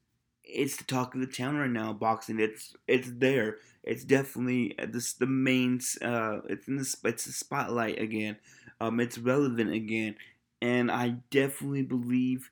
[0.43, 1.93] it's the talk of the town right now.
[1.93, 3.57] Boxing, it's it's there.
[3.83, 5.79] It's definitely uh, this the main.
[6.01, 8.37] Uh, it's in the it's the spotlight again.
[8.81, 10.15] Um, it's relevant again,
[10.61, 12.49] and I definitely believe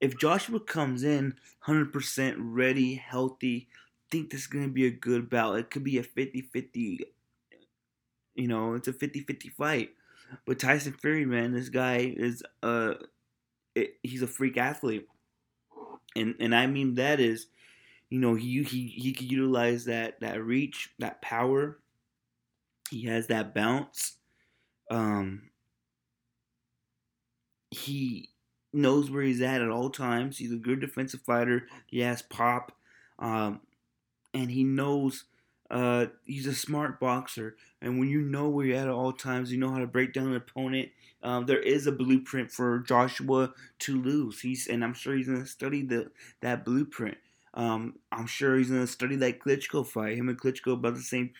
[0.00, 1.34] if Joshua comes in
[1.66, 3.68] 100% ready, healthy,
[4.10, 5.58] think this is gonna be a good bout.
[5.58, 7.00] It could be a 50-50.
[8.34, 9.90] You know, it's a 50-50 fight.
[10.46, 12.94] But Tyson Fury, man, this guy is uh,
[13.74, 15.06] it, he's a freak athlete
[16.16, 17.46] and and I mean that is,
[18.08, 21.78] you know, he he he can utilize that that reach, that power.
[22.90, 24.16] He has that bounce.
[24.90, 25.49] Um,
[27.70, 28.30] he
[28.72, 30.38] knows where he's at at all times.
[30.38, 31.66] He's a good defensive fighter.
[31.86, 32.72] He has pop.
[33.18, 33.60] um,
[34.34, 35.24] and he knows.
[35.70, 39.52] Uh, he's a smart boxer, and when you know where you're at at all times,
[39.52, 40.88] you know how to break down an opponent.
[41.22, 44.40] Um, there is a blueprint for Joshua to lose.
[44.40, 47.18] He's and I'm sure he's gonna study the that blueprint.
[47.54, 50.16] Um, I'm sure he's gonna study that Klitschko fight.
[50.16, 51.30] Him and Klitschko about the same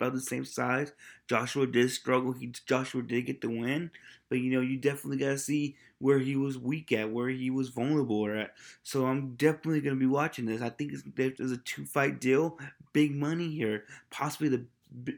[0.00, 0.92] about the same size.
[1.28, 2.32] Joshua did struggle.
[2.32, 3.90] He Joshua did get the win,
[4.28, 7.70] but you know you definitely gotta see where he was weak at, where he was
[7.70, 8.54] vulnerable at.
[8.82, 10.62] So I'm definitely gonna be watching this.
[10.62, 12.58] I think it's, there's a two fight deal,
[12.92, 14.64] big money here, possibly the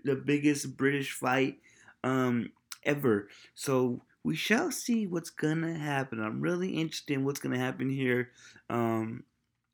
[0.05, 1.59] the biggest British fight
[2.03, 2.51] um,
[2.85, 3.29] ever.
[3.55, 6.21] So we shall see what's gonna happen.
[6.21, 8.31] I'm really interested in what's gonna happen here
[8.69, 9.25] um,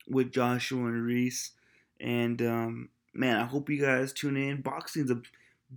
[0.09, 1.53] with Joshua and Reese,
[2.01, 4.61] and um, man, I hope you guys tune in.
[4.61, 5.23] Boxing's a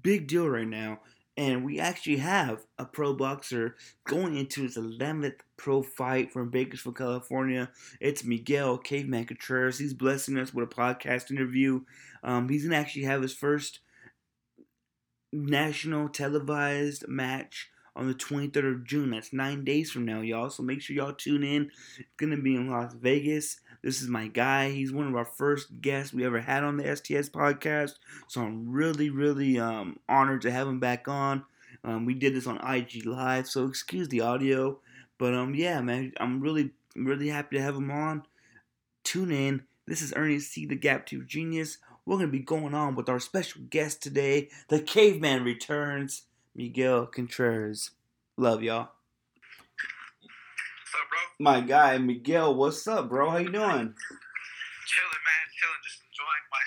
[0.02, 1.00] big deal right now,
[1.38, 3.76] and we actually have a pro boxer
[4.06, 7.70] going into his 11th pro fight from Bakersfield, California.
[8.00, 9.80] It's Miguel Caveman Contreras.
[9.80, 11.82] He's blessing us with a podcast interview.
[12.24, 13.80] Um, he's gonna actually have his first
[15.32, 19.12] national televised match on the 23rd of June.
[19.12, 20.50] That's nine days from now, y'all.
[20.50, 21.72] So make sure y'all tune in.
[21.98, 23.60] It's gonna be in Las Vegas.
[23.82, 24.72] This is my guy.
[24.72, 27.94] He's one of our first guests we ever had on the STS podcast.
[28.28, 31.44] So I'm really, really um, honored to have him back on.
[31.84, 34.80] Um, we did this on IG Live, so excuse the audio.
[35.18, 38.24] But um, yeah, man, I'm really, really happy to have him on.
[39.04, 39.64] Tune in.
[39.88, 41.78] This is Ernie C, the Gap Tooth Genius.
[42.06, 44.50] We're gonna be going on with our special guest today.
[44.68, 46.24] The Caveman returns,
[46.56, 47.92] Miguel Contreras.
[48.36, 48.90] Love y'all.
[51.42, 51.62] What's up, bro?
[51.62, 53.30] My guy Miguel, what's up, bro?
[53.30, 53.54] How you doing?
[53.54, 53.94] Chilling,
[55.24, 55.46] man.
[55.56, 55.80] Chilling.
[55.84, 56.60] Just enjoying my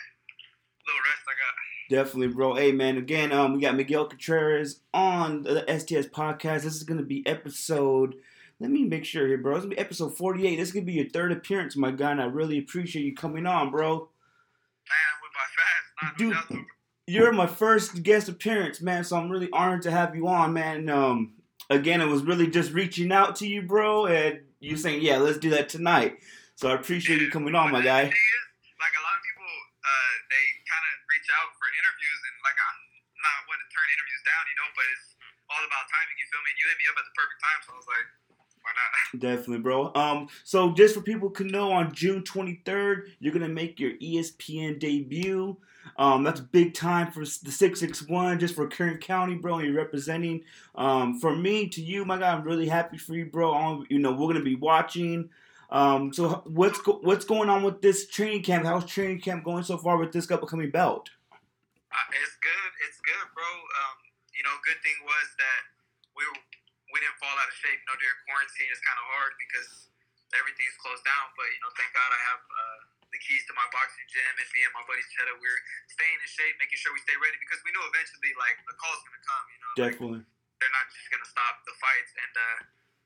[0.87, 2.04] little rest I got.
[2.04, 2.54] Definitely, bro.
[2.54, 2.96] Hey, man.
[2.96, 6.62] Again, um, we got Miguel Contreras on the STS podcast.
[6.62, 8.14] This is gonna be episode.
[8.61, 9.56] Let me make sure here, bro.
[9.56, 10.56] It's gonna be episode forty-eight.
[10.56, 13.46] This is gonna be your third appearance, my guy, and I really appreciate you coming
[13.46, 13.88] on, bro.
[13.88, 16.28] Man, with my fast, not Dude.
[16.28, 16.64] no doubt, though.
[17.08, 19.04] You're my first guest appearance, man.
[19.04, 20.88] So I'm really honored to have you on, man.
[20.88, 21.35] Um,
[21.68, 25.42] again, it was really just reaching out to you, bro, and you saying, "Yeah, let's
[25.42, 26.22] do that tonight."
[26.55, 28.07] So I appreciate you coming on, my guy.
[28.07, 28.46] is,
[28.79, 29.51] like a lot of people,
[29.83, 32.79] uh, they kind of reach out for interviews, and like I'm
[33.18, 34.68] not one to turn interviews down, you know.
[34.79, 35.09] But it's
[35.51, 36.16] all about timing.
[36.22, 36.55] You feel me?
[36.55, 38.21] And you hit me up at the perfect time, so I was like?
[39.18, 39.92] Definitely, bro.
[39.94, 44.79] Um, so just for people to know, on June 23rd, you're gonna make your ESPN
[44.79, 45.57] debut.
[45.98, 49.57] Um, that's big time for the 661, just for Kern County, bro.
[49.57, 50.42] And you're representing.
[50.75, 53.53] Um, from me to you, my guy, I'm really happy for you, bro.
[53.55, 55.29] Um, you know, we're gonna be watching.
[55.70, 58.64] Um, so what's go- what's going on with this training camp?
[58.64, 61.11] How's training camp going so far with this upcoming belt?
[61.33, 62.70] Uh, it's good.
[62.88, 63.44] It's good, bro.
[63.44, 63.96] Um,
[64.37, 65.62] you know, good thing was that
[66.16, 66.40] we were,
[66.92, 67.81] we didn't fall out of shape.
[67.81, 69.90] You know, during quarantine, it's kind of hard because
[70.37, 71.26] everything's closed down.
[71.35, 72.78] But you know, thank God I have uh,
[73.12, 75.61] the keys to my boxing gym, and me and my buddy Cheddar, we're
[75.92, 79.00] staying in shape, making sure we stay ready because we knew eventually, like, the call's
[79.05, 79.44] gonna come.
[79.48, 80.22] You know, like, Definitely.
[80.61, 82.12] they're not just gonna stop the fights.
[82.16, 82.59] And uh,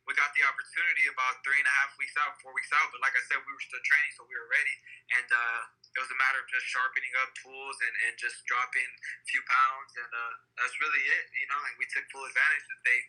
[0.07, 2.87] we got the opportunity about three and a half weeks out, four weeks out.
[2.95, 4.77] But like I said, we were still training, so we were ready.
[5.19, 8.87] And uh, it was a matter of just sharpening up tools and, and just dropping
[8.87, 9.91] a few pounds.
[9.99, 11.59] And uh, that's really it, you know.
[11.59, 12.65] And we took full advantage.
[12.71, 13.01] That they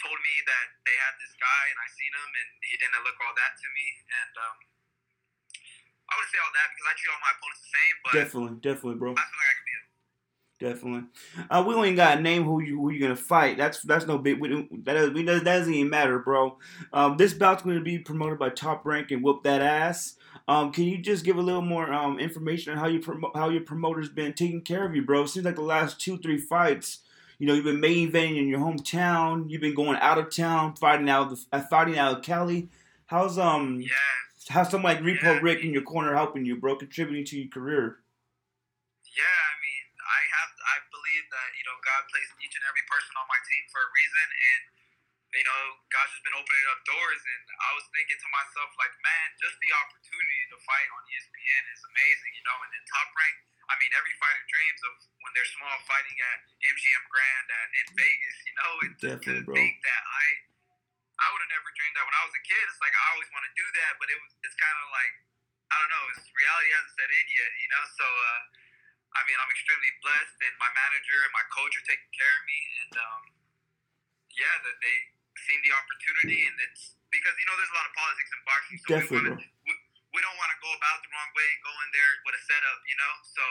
[0.00, 3.20] told me that they had this guy, and I seen him, and he didn't look
[3.20, 3.86] all that to me.
[4.08, 4.56] And um,
[6.08, 7.94] I wouldn't say all that because I treat all my opponents the same.
[8.00, 9.12] But Definitely, definitely, bro.
[9.14, 9.82] I feel like I can be a
[10.60, 11.04] Definitely.
[11.48, 13.56] Uh, we ain't got to name who you who you gonna fight.
[13.56, 14.40] That's that's no big.
[14.40, 16.58] We, that, we, that doesn't even matter, bro.
[16.92, 20.16] Um, this bout's going to be promoted by Top Rank and Whoop That Ass.
[20.46, 23.48] Um, can you just give a little more um, information on how you promo- how
[23.48, 25.24] your promoter's been taking care of you, bro?
[25.24, 26.98] Seems like the last two three fights,
[27.40, 29.48] you know, you've been main eventing in your hometown.
[29.48, 32.68] You've been going out of town, fighting out of the, uh, fighting out of Cali.
[33.08, 34.52] How's um yeah.
[34.52, 35.40] how's someone like Repo Yeah.
[35.40, 38.04] Rick in your corner helping you, bro, contributing to your career?
[39.08, 42.84] Yeah, I mean, I have, I believe that you know God placed each and every
[42.92, 44.60] person on my team for a reason, and
[45.30, 45.62] you know
[45.94, 47.22] God's just been opening up doors.
[47.22, 51.62] And I was thinking to myself, like, man, just the opportunity to fight on ESPN
[51.70, 52.58] is amazing, you know.
[52.66, 53.36] And then Top Rank,
[53.70, 57.86] I mean, every fighter dreams of when they're small fighting at MGM Grand at, in
[57.94, 58.72] Vegas, you know.
[58.82, 59.54] And to, to Definitely, bro.
[59.54, 60.24] think that I,
[61.22, 62.64] I would have never dreamed that when I was a kid.
[62.66, 65.12] It's like I always want to do that, but it was, it's kind of like,
[65.70, 67.84] I don't know, it's reality hasn't set in yet, you know.
[67.94, 68.06] So.
[68.06, 68.42] uh
[69.10, 72.42] I mean, I'm extremely blessed, and my manager and my coach are taking care of
[72.46, 73.22] me, and um,
[74.38, 74.98] yeah, that they
[75.38, 78.78] seen the opportunity, and it's because you know there's a lot of politics in boxing,
[78.78, 79.72] so Definitely, we, wanna, we,
[80.14, 82.42] we don't want to go about the wrong way and go in there with a
[82.46, 83.12] setup, you know.
[83.26, 83.44] So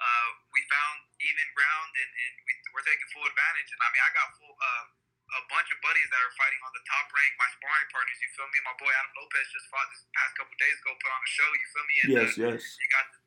[0.00, 3.68] uh, we found even ground, and, and we, we're taking full advantage.
[3.72, 4.54] And I mean, I got full.
[4.56, 4.84] Uh,
[5.32, 8.20] a bunch of buddies that are fighting on the top rank, my sparring partners.
[8.20, 8.58] You feel me?
[8.68, 11.48] My boy Adam Lopez just fought this past couple days ago, put on a show.
[11.48, 11.96] You feel me?
[11.96, 12.60] And Yes, uh, yes.
[12.76, 13.18] you got the,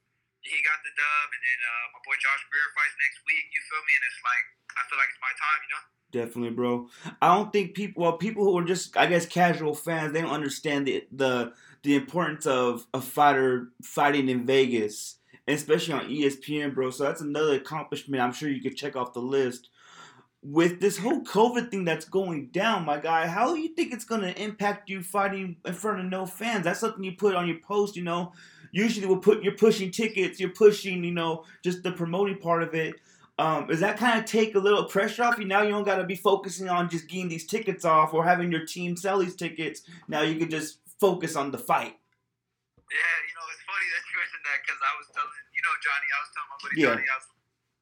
[0.46, 3.50] he got the dub, and then uh, my boy Josh Greer fights next week.
[3.50, 3.94] You feel me?
[3.98, 4.46] And it's like
[4.78, 5.84] I feel like it's my time, you know.
[6.12, 6.88] Definitely, bro.
[7.22, 10.32] I don't think people, well, people who are just, I guess, casual fans, they don't
[10.32, 11.52] understand the the
[11.84, 16.90] the importance of a fighter fighting in Vegas, especially on ESPN, bro.
[16.92, 18.22] So that's another accomplishment.
[18.22, 19.70] I'm sure you could check off the list.
[20.44, 24.06] With this whole COVID thing that's going down, my guy, how do you think it's
[24.06, 26.66] gonna impact you fighting in front of no fans?
[26.66, 28.32] That's something you put on your post, you know.
[28.72, 32.74] Usually, we'll put you're pushing tickets, you're pushing, you know, just the promoting part of
[32.76, 32.96] it.
[33.38, 35.44] Um, does that kind of take a little pressure off you?
[35.44, 38.48] Now you don't got to be focusing on just getting these tickets off or having
[38.48, 39.84] your team sell these tickets.
[40.08, 42.00] Now you can just focus on the fight.
[42.88, 45.74] Yeah, you know, it's funny that you mentioned that because I was telling, you know,
[45.84, 46.88] Johnny, I was telling my buddy Yeah.
[46.96, 47.28] Johnny, I was,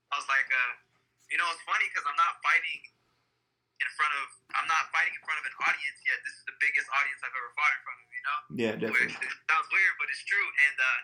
[0.09, 0.73] I was like, uh,
[1.29, 2.81] you know, it's funny because I'm not fighting
[3.77, 4.25] in front of,
[4.57, 6.17] I'm not fighting in front of an audience yet.
[6.25, 8.37] This is the biggest audience I've ever fought in front of, you know?
[8.57, 9.21] Yeah, definitely.
[9.21, 10.47] it sounds weird, but it's true.
[10.65, 10.99] And, uh,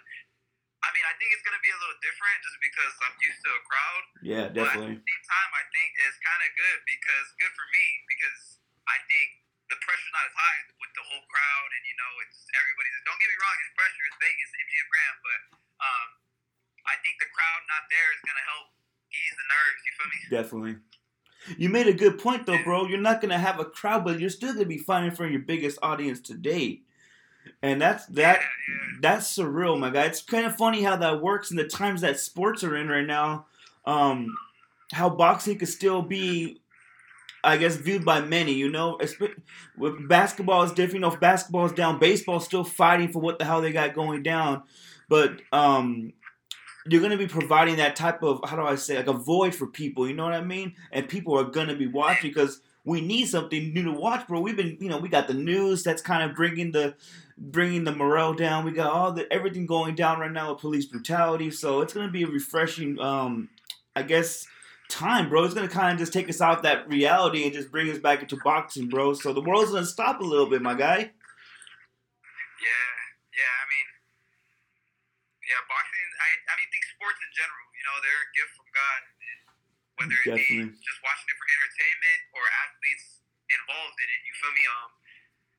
[0.80, 3.42] I mean, I think it's going to be a little different just because I'm used
[3.44, 4.04] to a crowd.
[4.24, 4.96] Yeah, definitely.
[4.96, 7.86] But at the same time, I think it's kind of good because good for me
[8.08, 8.40] because
[8.88, 9.28] I think
[9.70, 12.96] the pressure's not as high with the whole crowd and you know it's everybody's.
[13.06, 14.04] Don't get me wrong, it's pressure.
[14.08, 15.40] It's Vegas, MGM Grand, but
[15.84, 16.08] um,
[16.90, 18.68] I think the crowd not there is gonna help
[19.14, 19.80] ease the nerves.
[19.84, 20.20] You feel me?
[20.32, 20.76] Definitely.
[21.58, 22.88] You made a good point though, bro.
[22.88, 25.78] You're not gonna have a crowd, but you're still gonna be fighting for your biggest
[25.84, 26.88] audience to date.
[27.62, 28.98] And that's that Yeah, yeah.
[29.02, 30.06] that's surreal, my guy.
[30.06, 33.06] It's kind of funny how that works in the times that sports are in right
[33.06, 33.46] now.
[33.86, 34.36] Um,
[34.94, 36.62] how boxing could still be,
[37.44, 38.54] I guess, viewed by many.
[38.54, 39.00] You know,
[39.78, 40.96] with basketball is different.
[40.96, 43.94] You know, if basketball is down, baseball's still fighting for what the hell they got
[43.94, 44.64] going down.
[45.10, 46.14] But um,
[46.88, 49.68] you're gonna be providing that type of how do I say like a void for
[49.68, 50.08] people.
[50.08, 50.76] You know what I mean?
[50.92, 54.42] And people are gonna be watching because we need something new to watch, bro.
[54.42, 56.96] We've been, you know, we got the news that's kind of bringing the
[57.38, 58.66] bringing the morale down.
[58.66, 61.52] We got all the everything going down right now with police brutality.
[61.52, 63.50] So it's gonna be a refreshing, um,
[63.96, 64.48] I guess,
[64.90, 65.44] time, bro.
[65.44, 68.24] It's gonna kind of just take us out that reality and just bring us back
[68.24, 69.14] into boxing, bro.
[69.14, 70.98] So the world's gonna stop a little bit, my guy.
[70.98, 72.90] Yeah,
[73.38, 73.54] yeah.
[73.54, 73.88] I mean,
[75.46, 76.10] yeah, boxing.
[76.26, 77.70] I, I mean, think sports in general.
[77.78, 79.09] You know, they're a gift from God.
[80.00, 80.72] Whether it Definitely.
[80.72, 83.06] be just watching it for entertainment or athletes
[83.52, 84.64] involved in it, you feel me?
[84.64, 84.90] Um,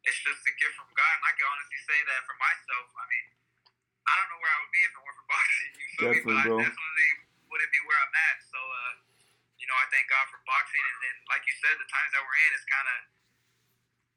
[0.09, 2.89] it's just a gift from God, and I can honestly say that for myself.
[2.97, 3.27] I mean,
[4.09, 5.71] I don't know where I would be if it weren't for boxing.
[5.77, 6.41] You feel Definitely, me?
[6.41, 6.57] But bro.
[6.57, 7.11] I definitely
[7.53, 8.37] wouldn't be where I'm at.
[8.49, 8.93] So, uh,
[9.61, 12.23] you know, I thank God for boxing, and then, like you said, the times that
[12.25, 12.99] we're in it's kind of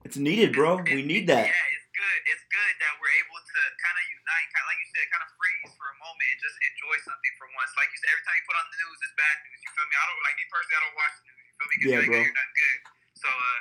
[0.07, 0.79] It's needed, bro.
[0.87, 1.51] We need that.
[1.51, 1.67] yeah,
[2.03, 2.19] good.
[2.27, 5.23] It's good that we're able to kind of unite, kind of like you said, kind
[5.23, 7.71] of freeze for a moment and just enjoy something for once.
[7.79, 9.59] Like you said, every time you put on the news, it's bad news.
[9.63, 9.95] You feel me?
[9.95, 10.77] I don't like me personally.
[10.77, 11.43] I don't watch the news.
[11.43, 11.75] You feel me?
[11.79, 12.19] Yeah, you're, bro.
[12.19, 12.79] you're not good.
[13.23, 13.59] So, uh,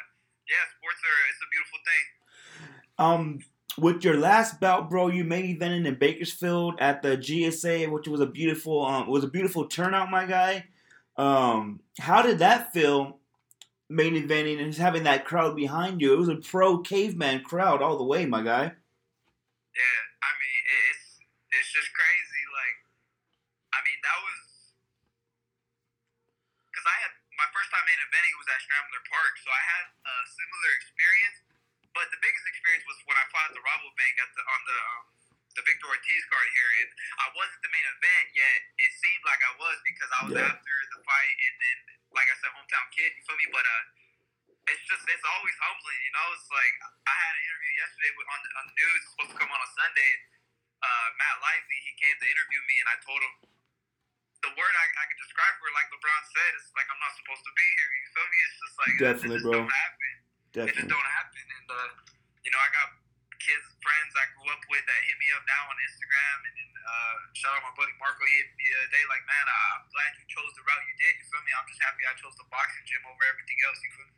[0.50, 2.04] yeah, sports are it's a beautiful thing.
[2.98, 3.24] Um,
[3.78, 8.20] with your last bout, bro, you main evented in Bakersfield at the GSA, which was
[8.20, 10.66] a beautiful, um, was a beautiful turnout, my guy.
[11.16, 13.21] Um, how did that feel,
[13.88, 16.14] main eventing and just having that crowd behind you?
[16.14, 18.72] It was a pro caveman crowd all the way, my guy.
[19.72, 20.60] Yeah, I mean,
[20.92, 21.06] it's
[21.52, 22.42] it's just crazy.
[22.52, 22.78] Like,
[23.72, 24.38] I mean, that was
[26.72, 29.84] because I had my first time in eventing was at Stramler Park, so I had
[30.08, 31.38] a similar experience.
[31.92, 34.78] But the biggest experience was when I fought at the Rabobank at the on the
[34.80, 35.04] um,
[35.52, 36.88] the Victor Ortiz card here, and
[37.20, 38.58] I wasn't the main event yet.
[38.80, 40.48] It seemed like I was because I was Yeah.
[40.48, 41.78] after the fight, and then
[42.12, 43.10] like I said, hometown kid.
[43.16, 43.48] You feel me?
[43.52, 43.82] But uh,
[44.70, 46.26] it's just it's always humbling, you know.
[46.36, 46.74] It's like
[47.08, 48.98] I had an interview yesterday with, on the, on the news.
[49.02, 50.12] It's supposed to come on on Sunday.
[50.82, 53.34] Uh, Matt Lively, he came to interview me, and I told him
[54.42, 57.14] the word I, I could describe for it, like LeBron said, it's like I'm not
[57.14, 57.90] supposed to be here.
[57.94, 58.38] You feel me?
[58.42, 59.54] It's just like Definitely, it just bro.
[59.62, 60.12] don't happen.
[60.12, 60.90] It just Definitely.
[60.90, 61.44] don't happen.
[61.46, 61.90] And uh,
[62.42, 62.88] you know, I got
[63.42, 66.70] kids, friends I grew up with that hit me up now on Instagram, and then
[66.78, 68.22] uh, shout out my buddy Marco.
[68.22, 70.84] He hit me the other day, like, man, I, I'm glad you chose the route
[70.86, 71.12] you did.
[71.18, 71.52] You feel me?
[71.58, 73.78] I'm just happy I chose the boxing gym over everything else.
[73.82, 74.14] You feel me?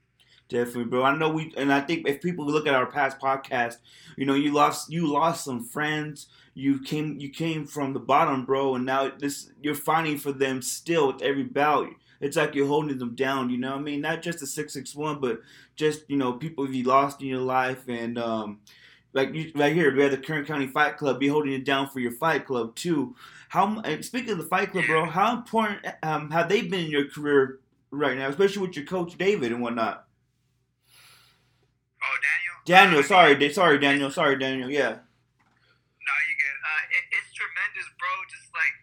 [0.53, 1.01] Definitely, bro.
[1.09, 3.81] I know we, and I think if people look at our past podcast,
[4.17, 6.29] you know, you lost, you lost some friends.
[6.55, 10.63] You came, you came from the bottom, bro, and now this, you're fighting for them
[10.63, 11.89] still with every bout.
[12.21, 13.51] It's like you're holding them down.
[13.51, 14.01] You know what I mean?
[14.01, 15.41] Not just the six six one, but
[15.75, 18.61] just you know people you lost in your life, and um,
[19.15, 21.19] like you, right here, we have the Kern County Fight Club.
[21.21, 23.15] Be holding it down for your fight club too.
[23.49, 23.81] How?
[23.81, 27.09] And speaking of the fight club, bro, how important um, have they been in your
[27.09, 27.61] career
[27.91, 30.05] right now, especially with your coach David and whatnot?
[32.03, 32.57] Oh, Daniel.
[32.67, 34.69] Daniel, Uh, sorry, Da- sorry, Daniel, sorry, Daniel.
[34.69, 36.59] Yeah, No, you good.
[36.61, 38.11] Uh, it, it's tremendous, bro.
[38.29, 38.75] Just like,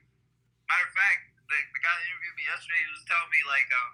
[0.72, 3.92] matter of fact, the, the guy that interviewed me yesterday was telling me, like, um,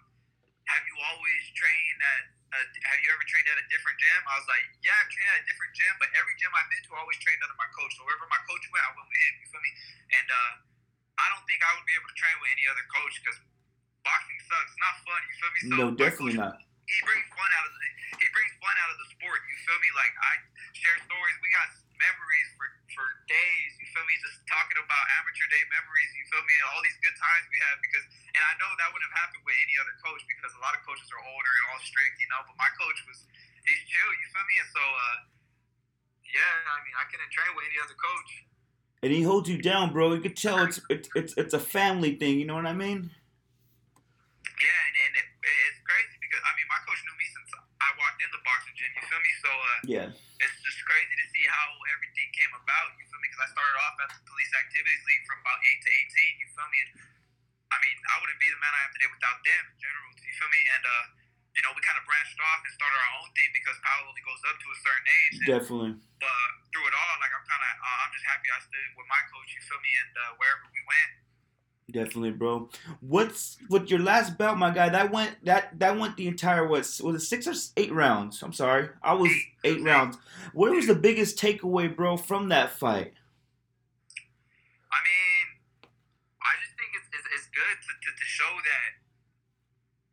[0.70, 2.24] have you always trained at,
[2.58, 4.22] a, have you ever trained at a different gym?
[4.26, 6.82] I was like, yeah, I've trained at a different gym, but every gym I've been
[6.86, 7.94] to, I always trained under my coach.
[7.96, 9.34] So wherever my coach went, I went with him.
[9.42, 9.72] You feel me?
[10.18, 10.52] And uh,
[11.22, 13.38] I don't think I would be able to train with any other coach because
[14.02, 14.70] boxing sucks.
[14.74, 15.20] It's not fun.
[15.24, 15.60] You feel me?
[15.62, 16.56] So No, definitely coach, not.
[16.88, 17.88] He brings fun out of the,
[18.18, 19.40] he brings fun out of the sport.
[19.46, 19.90] You feel me?
[19.94, 20.34] Like I
[20.78, 21.36] share stories.
[21.44, 21.68] We got
[21.98, 23.72] memories for for days.
[23.78, 24.16] You feel me?
[24.22, 26.10] Just talking about amateur day memories.
[26.18, 26.54] You feel me?
[26.58, 28.06] And all these good times we had because,
[28.38, 30.82] and I know that wouldn't have happened with any other coach because a lot of
[30.86, 32.42] coaches are older and all strict, you know.
[32.46, 33.26] But my coach was
[33.66, 34.10] he's chill.
[34.14, 34.56] You feel me?
[34.62, 35.18] And so, uh,
[36.30, 38.32] yeah, I mean, I couldn't train with any other coach.
[39.02, 40.14] And he holds you down, bro.
[40.14, 42.38] You could tell it's it's it's, it's a family thing.
[42.38, 43.10] You know what I mean?
[44.58, 47.17] Yeah, and, and it, it's crazy because I mean, my coach knew me since I
[48.08, 48.88] walked in the boxing gym.
[48.96, 49.34] You feel me?
[49.44, 50.08] So uh, Yeah.
[50.40, 52.96] it's just crazy to see how everything came about.
[52.96, 53.28] You feel me?
[53.28, 56.34] Because I started off at the Police Activities League from about eight to eighteen.
[56.40, 56.80] You feel me?
[56.88, 56.92] And
[57.68, 60.08] I mean, I wouldn't be the man I am today without them in general.
[60.24, 60.62] You feel me?
[60.72, 61.04] And uh,
[61.52, 64.24] you know, we kind of branched off and started our own thing because PAL only
[64.24, 65.36] goes up to a certain age.
[65.42, 65.94] And, Definitely.
[66.22, 69.10] but through it all, like I'm kind of, uh, I'm just happy I stood with
[69.10, 69.50] my coach.
[69.58, 69.92] You feel me?
[70.00, 71.12] And uh, wherever we went.
[71.88, 72.68] Definitely, bro.
[73.00, 74.90] What's with your last bout, my guy?
[74.90, 78.44] That went that that went the entire what was it six or eight rounds?
[78.44, 79.32] I'm sorry, I was
[79.64, 80.18] eight rounds.
[80.52, 83.16] What was the biggest takeaway, bro, from that fight?
[84.92, 85.46] I mean,
[86.44, 88.90] I just think it's, it's, it's good to, to, to show that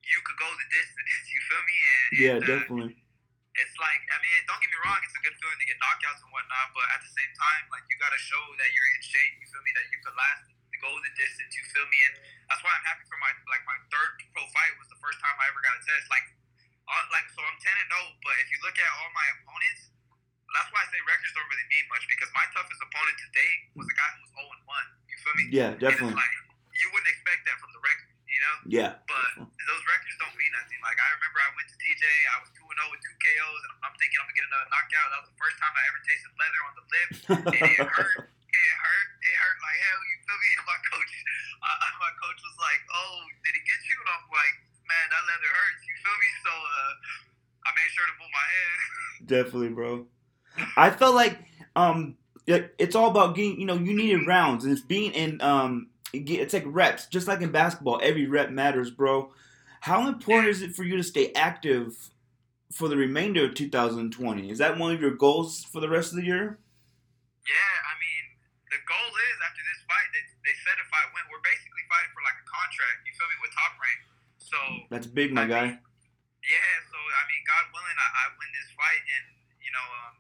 [0.07, 1.11] you could go the distance.
[1.35, 1.79] You feel me?
[1.83, 2.95] And, Yeah, and, uh, definitely.
[2.95, 6.23] It's like, I mean, don't get me wrong, it's a good feeling to get knockouts
[6.23, 9.03] and whatnot, but at the same time, like, you got to show that you're in
[9.03, 9.35] shape.
[9.43, 9.71] You feel me?
[9.75, 10.54] That you could last
[10.85, 11.57] go the distance.
[11.57, 11.99] You feel me?
[12.13, 12.15] And
[12.53, 15.33] that's why I'm happy for my, like, my third pro fight was the first time
[15.41, 16.13] I ever got a test.
[16.13, 16.29] Like,
[17.09, 19.89] like so I'm 10 and 0, but if you look at all my opponents,
[20.53, 23.89] that's why I say records don't really mean much because my toughest opponent today was
[23.89, 25.11] a guy who was 0 and 1.
[25.11, 25.45] You feel me?
[25.51, 26.15] Yeah, definitely.
[26.15, 26.35] like,
[26.77, 28.55] you wouldn't expect that from the record, you know?
[28.69, 30.79] Yeah, But those records don't mean nothing.
[30.85, 33.61] Like I remember I went to TJ, I was two and zero with two KOs,
[33.65, 35.09] and I'm thinking I'm gonna get another knockout.
[35.11, 37.09] That was the first time I ever tasted leather on the lip,
[37.49, 38.29] and it hurt.
[38.55, 39.09] It hurt.
[39.45, 40.01] Hurt like hell.
[40.09, 40.51] You feel me?
[40.57, 41.13] And my coach,
[41.61, 43.15] uh, my coach was like, "Oh,
[43.45, 44.57] did it get you?" And I'm like,
[44.89, 46.31] "Man, that leather hurts." You feel me?
[46.41, 46.93] So uh,
[47.65, 48.79] I made sure to move my head.
[49.37, 50.09] definitely, bro.
[50.77, 51.39] I felt like
[51.77, 52.17] um,
[52.47, 53.61] it's all about getting.
[53.61, 57.41] You know, you needed rounds, and it's being in um, it's like reps, just like
[57.41, 58.01] in basketball.
[58.03, 59.33] Every rep matters, bro.
[59.81, 62.11] How important is it for you to stay active
[62.73, 64.51] for the remainder of 2020?
[64.51, 66.59] Is that one of your goals for the rest of the year?
[67.45, 67.94] Yeah, I mean, the
[68.95, 72.23] goal is after this fight, they, they said if I win, we're basically fighting for
[72.23, 73.03] like a contract.
[73.03, 73.37] You feel me?
[73.43, 74.01] With Top Rank.
[74.39, 74.59] So
[74.91, 75.75] That's big, my guy.
[75.75, 79.25] Yeah, so I mean, God willing, I, I win this fight, and
[79.65, 80.15] you know, um,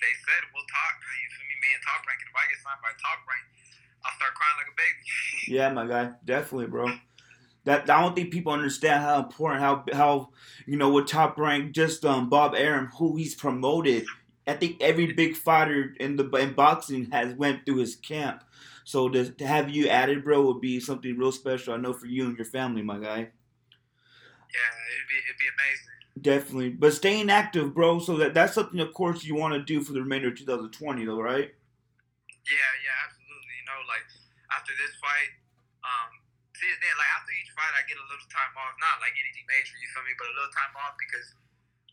[0.00, 0.92] they said we'll talk.
[1.04, 1.56] You feel me?
[1.60, 3.44] Me and Top Rank, and if I get signed by Top Rank,
[4.02, 5.04] I'll start crying like a baby.
[5.52, 6.86] Yeah, my guy, definitely, bro.
[7.64, 10.30] That I don't think people understand how important, how how
[10.66, 14.06] you know, with Top Rank, just um Bob Arum, who he's promoted.
[14.46, 18.42] I think every big fighter in the in boxing has went through his camp.
[18.84, 21.74] So to, to have you added, bro, would be something real special.
[21.74, 23.30] I know for you and your family, my guy.
[24.50, 25.92] yeah, it'd be it'd be amazing.
[26.20, 27.98] Definitely, but staying active, bro.
[27.98, 31.06] So that that's something, of course, you want to do for the remainder of 2020,
[31.06, 31.54] though, right?
[32.42, 33.54] Yeah, yeah, absolutely.
[33.62, 34.04] You know, like
[34.50, 35.30] after this fight,
[35.86, 36.10] um,
[36.58, 38.74] see, then like after each fight, I get a little time off.
[38.82, 41.26] Not like anything major, you feel me, but a little time off because,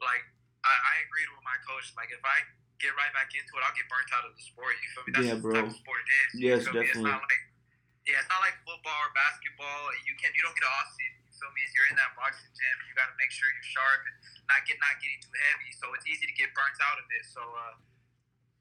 [0.01, 0.25] like,
[0.63, 1.91] I, I agreed with my coach.
[1.95, 2.43] Like, if I
[2.79, 4.73] get right back into it, I'll get burnt out of the sport.
[4.79, 5.11] You feel me?
[5.15, 5.51] That's Yeah, just bro.
[5.51, 6.27] the type of sport it is.
[6.39, 6.79] Yes, me?
[6.79, 6.89] definitely.
[6.89, 7.43] It's not like,
[8.07, 9.81] yeah, it's not like football or basketball.
[10.07, 10.33] You can't.
[10.33, 11.19] you don't get an off season.
[11.27, 11.61] You feel me?
[11.67, 14.15] If you're in that boxing gym, you got to make sure you're sharp and
[14.49, 15.69] not get not getting too heavy.
[15.75, 17.23] So it's easy to get burnt out of it.
[17.29, 17.41] So.
[17.43, 17.77] uh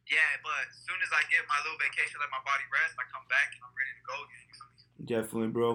[0.08, 3.04] yeah, but as soon as I get my little vacation, let my body rest, I
[3.12, 4.44] come back and I'm ready to go again.
[4.48, 5.04] You feel me?
[5.04, 5.70] Definitely, bro.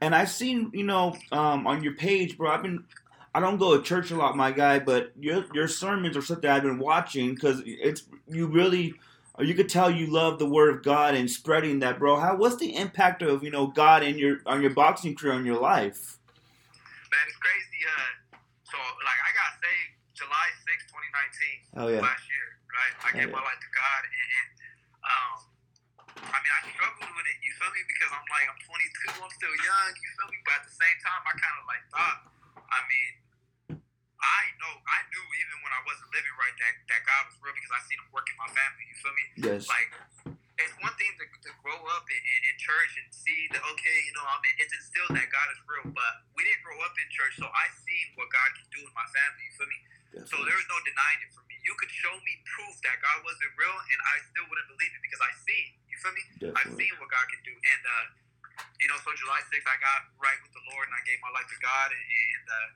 [0.00, 2.50] And I've seen, you know, um, on your page, bro.
[2.50, 2.84] I've been,
[3.34, 6.48] I don't go to church a lot, my guy, but your your sermons are something
[6.48, 8.94] I've been watching because it's you really,
[9.40, 12.16] you could tell you love the word of God and spreading that, bro.
[12.20, 15.44] How what's the impact of you know God in your on your boxing career on
[15.44, 16.18] your life?
[17.10, 17.82] Man, it's crazy.
[17.82, 18.38] Uh,
[18.70, 20.86] so like I got saved July 6,
[21.74, 22.94] 2019, Oh yeah, last year, right?
[23.02, 24.50] I gave Oh, my life to God, and, and
[25.10, 25.34] um,
[26.22, 27.36] I mean, I struggled with it.
[27.42, 27.82] You feel me?
[27.90, 29.90] Because I'm like, I'm 22, I'm still young.
[29.90, 30.38] You feel me?
[30.46, 32.18] But at the same time, I kind of like thought.
[32.70, 33.12] I mean,
[34.24, 37.52] I know, I knew even when I wasn't living right that that God was real
[37.52, 38.84] because I seen Him work in my family.
[38.88, 39.24] You feel me?
[39.44, 39.90] yes, like
[40.56, 43.96] it's one thing to, to grow up in, in, in church and see that okay,
[44.06, 46.94] you know, I mean, it's instilled that God is real, but we didn't grow up
[46.94, 49.42] in church, so I seen what God can do in my family.
[49.44, 49.80] You feel me?
[50.30, 51.58] So there's no denying it for me.
[51.66, 55.02] You could show me proof that God wasn't real, and I still wouldn't believe it
[55.02, 55.74] because I seen.
[55.90, 56.22] You feel me?
[56.38, 56.54] Definitely.
[56.54, 58.04] I definitely, seen what God can do, and uh,
[58.78, 61.34] you know, so July 6th, I got right with the Lord, and I gave my
[61.34, 62.68] life to God, and, and uh,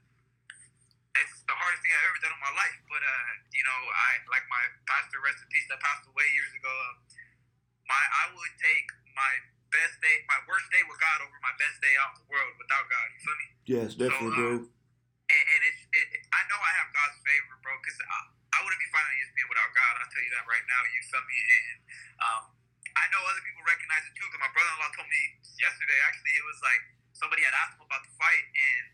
[1.48, 2.78] the hardest thing I've ever done in my life.
[2.86, 6.52] But uh, you know, I like my pastor, rest in peace, that passed away years
[6.52, 6.70] ago.
[6.70, 6.94] Uh,
[7.88, 9.32] my I would take my
[9.72, 12.52] best day, my worst day with God over my best day out in the world
[12.60, 13.06] without God.
[13.12, 13.48] You feel me?
[13.68, 14.50] Yes, definitely, bro.
[15.28, 18.18] And, and it's, it, I know I have God's favor, bro, because I,
[18.56, 19.92] I wouldn't be fighting ESPN without God.
[20.00, 20.80] I'll tell you that right now.
[20.88, 21.36] You feel me?
[21.36, 21.76] And
[22.16, 22.42] um,
[22.96, 25.22] I know other people recognize it too, because my brother-in-law told me
[25.60, 25.98] yesterday.
[26.08, 26.82] Actually, it was like
[27.12, 28.84] somebody had asked him about the fight, and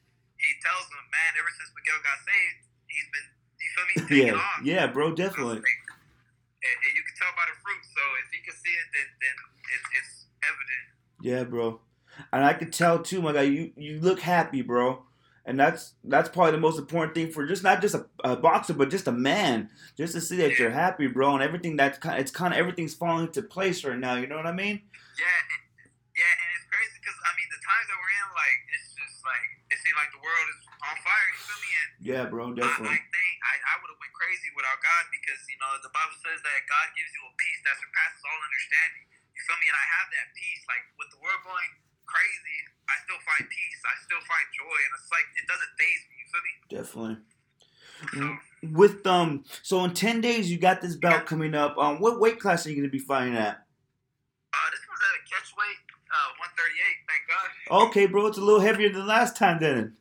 [0.44, 3.26] he tells him, "Man, ever since Miguel got saved, he's been,
[3.60, 5.58] you feel me, Yeah, off." yeah, bro, definitely.
[5.64, 7.82] And, and you can tell by the fruit.
[7.92, 9.36] So if he can see it, then then
[9.74, 10.12] it's, it's
[10.44, 10.84] evident.
[11.20, 11.80] Yeah, bro.
[12.32, 13.42] And I could tell too, my guy.
[13.48, 15.04] You you look happy, bro.
[15.44, 18.72] And that's that's probably the most important thing for just not just a, a boxer,
[18.72, 22.16] but just a man, just to see that you're happy, bro, and everything that's kind.
[22.16, 24.16] It's kind of everything's falling into place right now.
[24.16, 24.80] You know what I mean?
[25.20, 29.16] Yeah, and it's crazy because I mean the times that we're in, like it's just
[29.92, 31.26] like like the world is on fire.
[31.28, 31.70] You feel me?
[31.76, 32.96] And Yeah, bro, I, I definitely.
[32.96, 36.40] think I, I would have went crazy without God because you know the Bible says
[36.40, 39.04] that God gives you a peace that surpasses all understanding.
[39.36, 39.66] You feel me?
[39.68, 40.62] And I have that peace.
[40.64, 41.70] Like with the world going
[42.08, 42.58] crazy,
[42.88, 43.80] I still find peace.
[43.84, 46.14] I still find joy, and it's like it doesn't phase me.
[46.16, 46.54] You feel me?
[46.72, 47.16] Definitely.
[48.14, 48.24] So
[48.72, 51.76] With um, so in ten days you got this bout coming up.
[51.76, 53.64] Um, what weight class are you gonna be fighting at?
[54.54, 55.78] uh, this one's at a catch weight,
[56.14, 57.10] uh, 138.
[57.10, 57.88] Thank God.
[57.90, 59.96] Okay, bro, it's a little heavier than last time then.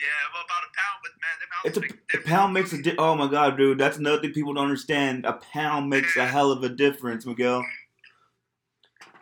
[0.00, 2.98] Yeah, well, about a pound, but man, them It's a, a pound makes a di-
[2.98, 5.24] oh my god, dude, that's another thing people don't understand.
[5.24, 7.64] A pound makes a hell of a difference, Miguel.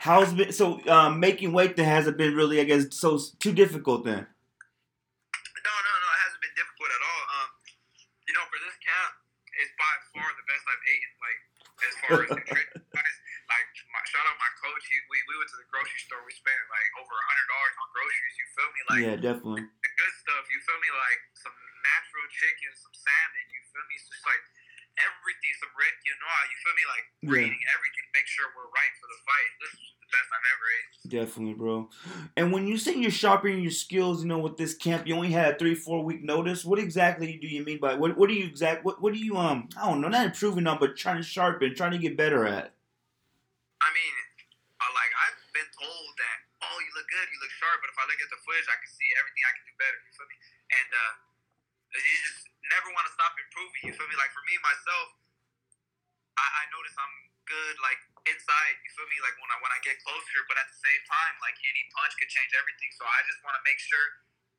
[0.03, 4.03] How's been so um, making weight that hasn't been really, I guess, so too difficult
[4.03, 4.27] then.
[4.27, 6.09] No, no, no.
[6.11, 7.23] It hasn't been difficult at all.
[7.39, 7.49] Um,
[8.27, 9.13] you know, for this camp,
[9.63, 11.11] it's by far the best I've eaten.
[11.23, 11.39] Like
[11.87, 13.19] as far as nutrition wise,
[13.55, 14.85] like my, shout out my coach.
[14.87, 16.23] He, we we went to the grocery store.
[16.23, 18.35] We spent like over a hundred dollars on groceries.
[18.39, 18.81] You feel me?
[18.87, 19.65] Like yeah, definitely.
[19.67, 20.45] the good stuff.
[20.47, 20.91] You feel me?
[20.95, 23.45] Like some natural chicken, some salmon.
[23.51, 23.95] You feel me?
[23.99, 24.45] It's just like
[25.03, 25.53] everything.
[25.59, 26.39] Some red quinoa.
[26.47, 26.85] You feel me?
[26.87, 27.49] Like we're Yeah.
[27.51, 28.07] eating everything.
[28.15, 29.51] Make sure we're right for the fight.
[29.59, 30.91] This is the best I've ever ate.
[31.11, 31.77] Definitely, bro.
[32.37, 35.33] And when you say you're sharpening your skills, you know, with this camp, you only
[35.33, 36.65] had a three, four week notice.
[36.65, 38.17] What exactly do you mean by what?
[38.17, 38.85] What do you exact?
[38.85, 39.69] What, what do you um?
[39.81, 42.73] I don't know, not improving on, but trying to sharpen, trying to get better at.
[43.83, 44.15] I mean,
[45.83, 48.39] Told that, oh, you look good, you look sharp, but if I look at the
[48.47, 49.99] footage, I can see everything I can do better.
[49.99, 50.39] You feel me?
[50.79, 51.13] And uh,
[51.91, 53.91] you just never want to stop improving.
[53.91, 54.15] You feel me?
[54.15, 55.07] Like for me myself,
[56.39, 57.17] I, I notice I'm
[57.51, 57.99] good, like
[58.31, 58.79] inside.
[58.87, 59.19] You feel me?
[59.27, 62.15] Like when I when I get closer, but at the same time, like any punch
[62.15, 62.95] could change everything.
[62.95, 64.07] So I just want to make sure.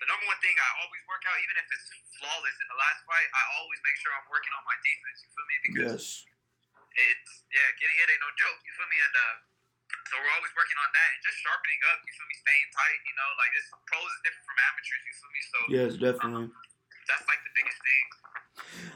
[0.01, 1.87] The number one thing I always work out, even if it's
[2.19, 5.23] flawless in the last fight, I always make sure I'm working on my defense.
[5.23, 5.55] You feel me?
[5.63, 6.03] Because Yes.
[6.91, 8.59] it's yeah, getting hit ain't no joke.
[8.67, 8.99] You feel me?
[8.99, 9.35] And uh,
[10.09, 11.97] so we're always working on that and just sharpening up.
[12.05, 12.35] You feel me?
[12.43, 12.99] Staying tight.
[13.07, 15.01] You know, like this pros is different from amateurs.
[15.07, 15.41] You feel me?
[15.43, 16.47] So Yes, definitely.
[17.09, 18.05] that's like the biggest thing.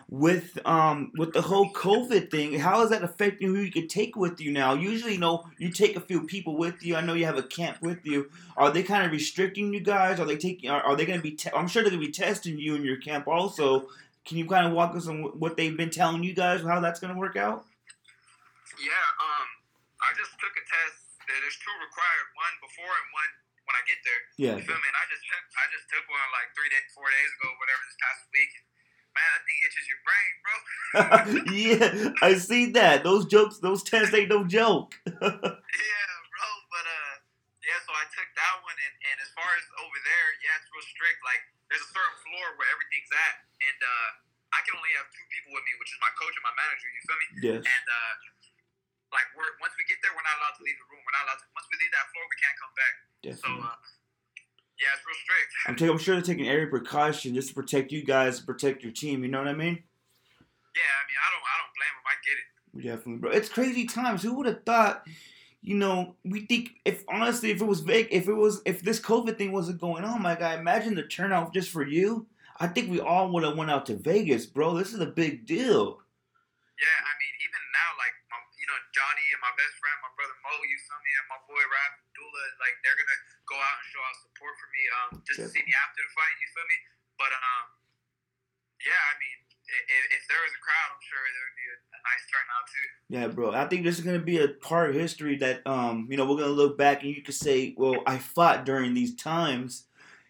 [0.09, 4.15] With um with the whole COVID thing, how is that affecting who you could take
[4.15, 4.73] with you now?
[4.73, 6.95] Usually, you know, you take a few people with you.
[6.95, 8.29] I know you have a camp with you.
[8.55, 10.19] Are they kind of restricting you guys?
[10.19, 10.69] Are they taking?
[10.69, 11.31] Are, are they going to be?
[11.31, 13.87] Te- I'm sure they're going to be testing you in your camp also.
[14.25, 16.61] Can you kind of walk us on what they've been telling you guys?
[16.61, 17.65] How that's going to work out?
[18.79, 18.91] Yeah.
[19.21, 19.47] Um,
[20.07, 21.19] I just took a test.
[21.27, 22.27] There's two required.
[22.39, 23.31] One before and one
[23.67, 24.21] when I get there.
[24.39, 24.55] Yeah.
[24.55, 24.87] You feel me?
[24.87, 27.83] And I just took I just took one like three days, four days ago, whatever
[27.83, 28.53] this past week.
[29.11, 30.55] Man, that thing itches your brain, bro.
[31.57, 33.01] yeah, I see that.
[33.01, 34.95] Those jokes, those tests ain't no joke.
[35.07, 36.47] Yeah, bro.
[36.69, 37.13] But uh,
[37.65, 37.81] yeah.
[37.81, 40.85] So I took that one, and, and as far as over there, yeah, it's real
[40.85, 41.19] strict.
[41.25, 44.09] Like there's a certain floor where everything's at, and uh,
[44.53, 46.87] I can only have two people with me, which is my coach and my manager.
[46.87, 47.27] You feel me?
[47.41, 47.61] yes.
[47.65, 48.13] And uh,
[49.11, 51.01] like we're once we get there, we're not allowed to leave the room.
[51.03, 51.47] We're not allowed to.
[51.55, 52.93] Once we leave that floor, we can't come back.
[52.97, 53.63] So Definitely.
[53.67, 53.77] uh,
[54.77, 55.49] yeah, it's real strict.
[55.65, 58.93] I'm, taking, I'm sure they're taking every precaution just to protect you guys, protect your
[58.93, 59.23] team.
[59.23, 59.81] You know what I mean?
[60.77, 62.05] Yeah, I mean, I don't, I don't blame them.
[62.05, 62.47] I get it.
[62.85, 63.31] Definitely, bro.
[63.31, 64.21] It's crazy times.
[64.21, 65.03] Who would have thought?
[65.63, 68.99] You know, we think if honestly, if it was big, if it was, if this
[69.01, 72.27] COVID thing wasn't going on, my guy, imagine the turnout just for you.
[72.59, 74.77] I think we all would have went out to Vegas, bro.
[74.77, 75.97] This is a big deal.
[76.77, 80.13] Yeah, I mean, even now, like my, you know, Johnny and my best friend, my
[80.13, 83.75] brother Mo, you feel me, and my boy Rap Dula, like they're gonna go out
[83.81, 86.35] and show out support for me, um, just to see me after the fight.
[86.37, 86.77] You feel me?
[87.17, 87.65] But um,
[88.85, 91.77] yeah, I mean, if, if there was a crowd, I'm sure there would be a,
[91.81, 92.87] a nice turnout too.
[93.09, 93.45] Yeah, bro.
[93.57, 96.39] I think this is gonna be a part of history that um, you know, we're
[96.39, 99.86] gonna look back and you could say, well, I fought during these times.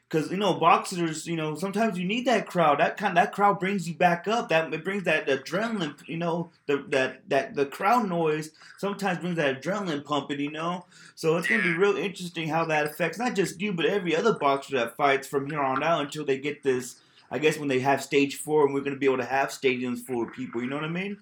[0.10, 2.80] Cause you know boxers, you know sometimes you need that crowd.
[2.80, 4.47] That kind, that crowd brings you back up.
[4.47, 5.95] That it brings that adrenaline.
[6.08, 10.39] You know, the that that the crowd noise sometimes brings that adrenaline pumping.
[10.39, 10.86] You know,
[11.16, 14.34] so it's gonna be real interesting how that affects not just you but every other
[14.34, 17.01] boxer that fights from here on out until they get this.
[17.30, 19.99] I guess when they have stage four and we're gonna be able to have stadiums
[19.99, 20.62] full of people.
[20.62, 21.18] You know what I mean?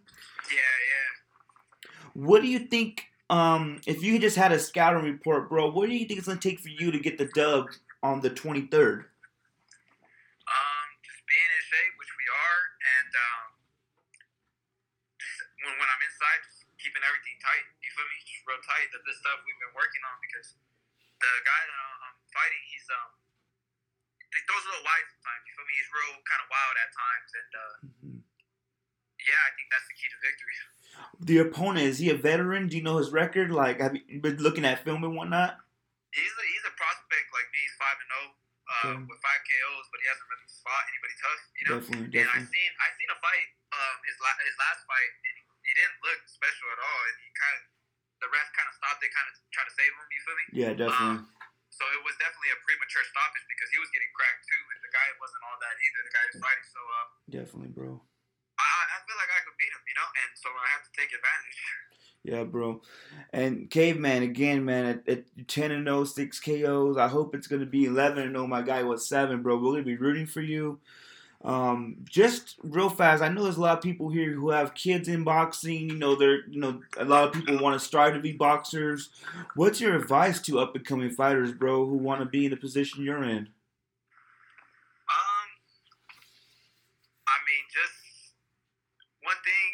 [0.52, 1.90] Yeah, yeah.
[2.14, 5.96] What do you think um, if you just had a scouting report, bro, what do
[5.96, 7.70] you think it's gonna take for you to get the dub
[8.06, 9.10] on the 23rd?
[10.45, 12.62] Um, just being in shape, which we are,
[13.01, 13.45] and um,
[15.18, 17.66] just when, when I'm inside, just keeping everything tight.
[17.82, 18.18] You feel me?
[18.22, 18.93] Just real tight.
[18.93, 20.53] That this stuff we've been working on because
[21.18, 23.10] the guy that I'm fighting, he's um,
[24.30, 25.41] he throws a little wide sometimes.
[25.49, 25.74] You feel me?
[25.74, 27.74] He's real kind of wild at times, and uh,
[29.18, 30.53] yeah, I think that's the key to victory.
[31.26, 32.70] The opponent is he a veteran?
[32.70, 33.49] Do you know his record?
[33.49, 35.64] Like, have you been looking at film and whatnot?
[36.16, 37.59] He's a, he's a prospect like me.
[37.59, 39.03] He's five and zero uh, Okay.
[39.11, 41.41] with five KOs, but he hasn't really fought anybody tough.
[41.59, 41.74] You know.
[41.78, 42.49] Definitely, And I definitely.
[42.55, 45.99] seen I seen a fight, um, his la- his last fight, and he, he didn't
[46.01, 47.01] look special at all.
[47.11, 47.63] And he kind of
[48.24, 50.07] the ref kind of stopped it, kind of tried to save him.
[50.09, 50.45] You feel me?
[50.55, 51.28] Yeah, definitely.
[51.76, 54.91] So it was definitely a premature stoppage because he was getting cracked too, and the
[54.95, 55.99] guy wasn't all that either.
[56.07, 57.99] The guy was fighting, so uh, Definitely, bro.
[58.55, 60.91] I I feel like I could beat him, you know, and so I have to
[60.95, 61.59] take advantage.
[62.26, 62.82] Yeah, bro.
[63.32, 64.86] And Caveman again, man.
[64.86, 66.98] At, at 10 and 0, 6 KOs.
[66.98, 68.48] I hope it's gonna be 11 and 0.
[68.48, 69.58] My guy was seven, bro.
[69.58, 70.80] We're gonna be rooting for you.
[71.44, 73.22] Um, just real fast.
[73.22, 75.92] I know there's a lot of people here who have kids in boxing.
[75.92, 79.10] You know, they're you know a lot of people want to strive to be boxers.
[79.54, 82.58] What's your advice to up and coming fighters, bro, who want to be in the
[82.58, 83.46] position you're in?
[85.06, 85.48] Um,
[87.30, 88.34] I mean, just
[89.22, 89.70] one thing.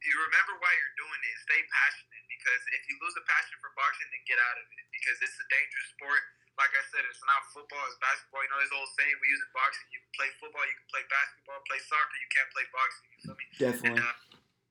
[0.00, 1.36] You remember why you're doing it.
[1.44, 4.86] Stay passionate because if you lose a passion for boxing, then get out of it
[4.90, 6.22] because it's a dangerous sport.
[6.58, 7.80] Like I said, it's not football.
[7.86, 8.42] It's basketball.
[8.42, 9.86] You know, there's old saying we use in boxing.
[9.94, 10.66] You can play football.
[10.66, 11.58] You can play basketball.
[11.70, 12.18] Play soccer.
[12.18, 13.06] You can't play boxing.
[13.14, 13.46] You feel me?
[13.46, 14.02] And Definitely.
[14.02, 14.14] uh,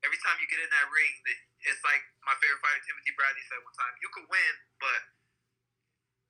[0.03, 1.13] every time you get in that ring,
[1.63, 4.99] it's like my favorite fighter Timothy Bradley said one time: you could win, but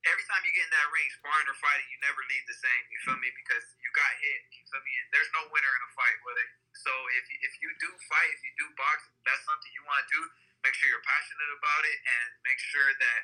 [0.08, 2.84] every time you get in that ring, sparring or fighting, you never leave the same.
[2.88, 3.30] You feel me?
[3.36, 4.40] Because you got hit.
[4.56, 4.94] You feel me?
[5.04, 6.18] And there's no winner in a fight.
[6.24, 6.46] Whether
[6.80, 10.00] so, if if you do fight, if you do box, if that's something you want
[10.06, 10.24] to do.
[10.62, 13.22] Make sure you're passionate about it, and make sure that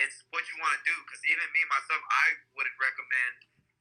[0.00, 0.96] it's what you want to do.
[1.04, 2.26] Because even me myself, I
[2.56, 3.34] wouldn't recommend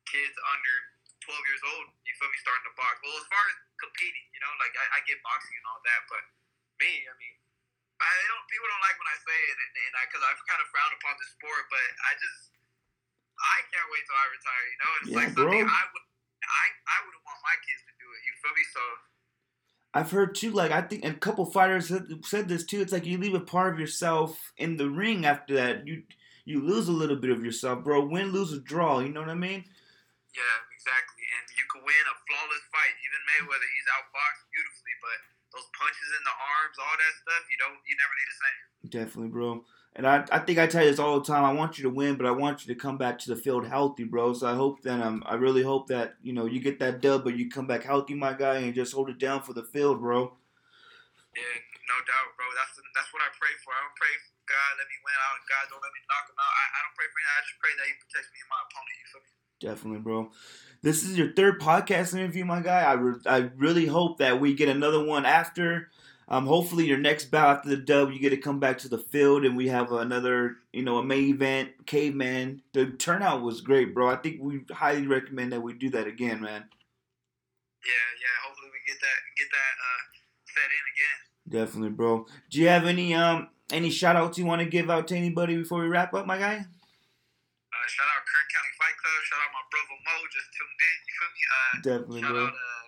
[0.10, 0.76] kids under
[1.24, 1.86] 12 years old.
[2.04, 2.40] You feel me?
[2.44, 3.00] Starting to box.
[3.04, 6.02] Well, as far as competing, you know, like I, I get boxing and all that,
[6.12, 6.24] but
[6.84, 7.36] me, I mean,
[8.00, 8.46] I don't.
[8.48, 10.96] People don't like when I say it, and, and I because I've kind of frowned
[10.96, 12.40] upon the sport, but I just
[13.40, 14.66] I can't wait till I retire.
[14.68, 15.76] You know, and it's Yeah, like something bro.
[15.80, 16.06] I would
[16.48, 18.20] I I wouldn't want my kids to do it.
[18.24, 18.64] You feel me?
[18.72, 18.84] So
[19.94, 22.82] I've heard too, like I think a couple fighters said, said this too.
[22.82, 25.88] It's like you leave a part of yourself in the ring after that.
[25.88, 26.04] You
[26.46, 28.06] you lose a little bit of yourself, bro.
[28.06, 29.00] Win, lose, or draw.
[29.00, 29.66] You know what I mean?
[30.36, 31.26] yeah, exactly.
[31.26, 32.96] And you could win a flawless fight.
[33.02, 35.20] Even Mayweather, he's outboxed beautifully, but
[35.58, 38.60] those punches in the arms, all that stuff, you don't you never leave the same.
[38.94, 39.66] Definitely, bro.
[39.96, 41.44] And I, I think I tell you this all the time.
[41.44, 43.68] I want you to win, but I want you to come back to the field
[43.68, 44.34] healthy, bro.
[44.34, 47.24] So I hope that um, I really hope that you know you get that dub,
[47.24, 50.00] but you come back healthy, my guy, and just hold it down for the field,
[50.00, 50.32] bro.
[51.36, 51.60] Yeah,
[51.90, 52.46] no doubt, bro.
[52.56, 53.74] That's that's what I pray for.
[53.74, 55.38] I don't pray for God let me win out.
[55.46, 56.50] God don't let me knock him out.
[56.50, 57.34] I, I don't pray for that.
[57.38, 58.98] I just pray that He protects me and my opponent.
[58.98, 59.32] You feel me?
[59.62, 60.20] Definitely, bro.
[60.82, 62.82] This is your third podcast interview, my guy.
[62.82, 65.94] I, re- I really hope that we get another one after.
[66.32, 69.00] Um, hopefully, your next bout after the dub, you get to come back to the
[69.00, 72.62] field and we have another, you know, a main event, caveman.
[72.74, 74.08] The turnout was great, bro.
[74.10, 76.70] I think we highly recommend that we do that again, man.
[77.82, 78.36] Yeah, yeah.
[78.46, 80.02] Hopefully we get that get that uh,
[80.54, 81.18] set in again.
[81.50, 82.28] Definitely, bro.
[82.52, 85.58] Do you have any um any shout outs you want to give out to anybody
[85.58, 86.62] before we wrap up, my guy?
[86.62, 89.18] Uh, shout out Kern County Fight Club.
[89.26, 90.16] Shout out my brother Mo.
[90.30, 90.98] Just tuned in.
[91.10, 91.42] You feel me?
[91.50, 92.46] Uh, Definitely, shout bro.
[92.46, 92.86] out uh,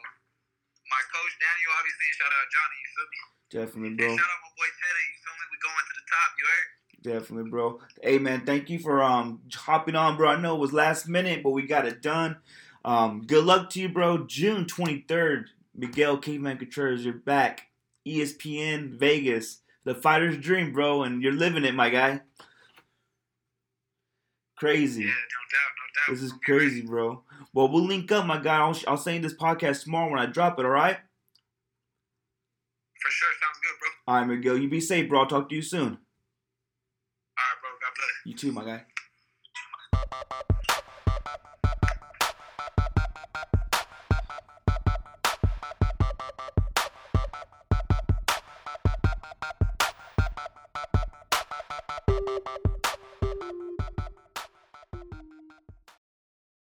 [0.93, 2.77] my coach Daniel, obviously, and shout out Johnny.
[2.77, 3.30] You feel me?
[3.51, 4.07] Definitely, bro.
[4.07, 5.05] shout out my boy Teddy.
[5.11, 5.45] You feel me?
[5.51, 6.29] We going to the top.
[6.39, 7.21] You heard?
[7.21, 7.79] Definitely, bro.
[8.01, 10.29] Hey, man, thank you for um hopping on, bro.
[10.29, 12.37] I know it was last minute, but we got it done.
[12.85, 14.25] Um, good luck to you, bro.
[14.25, 17.67] June twenty third, Miguel Caveman Contreras, you're back.
[18.07, 22.21] ESPN Vegas, the fighter's dream, bro, and you're living it, my guy.
[24.57, 25.01] Crazy.
[25.03, 26.15] Yeah, no doubt, no doubt.
[26.15, 26.69] This is We'll be ready.
[26.69, 27.23] crazy, bro.
[27.53, 28.57] Well, we'll link up, my guy.
[28.57, 30.97] I'll, I'll send you this podcast tomorrow when I drop it, all right?
[33.01, 33.29] For sure.
[33.41, 33.89] Sounds good, bro.
[34.13, 34.57] All right, Miguel.
[34.57, 35.21] You be safe, bro.
[35.21, 35.81] I'll talk to you soon.
[35.81, 37.69] All right, bro.
[37.81, 38.25] God bless.
[38.25, 38.83] You too, my guy.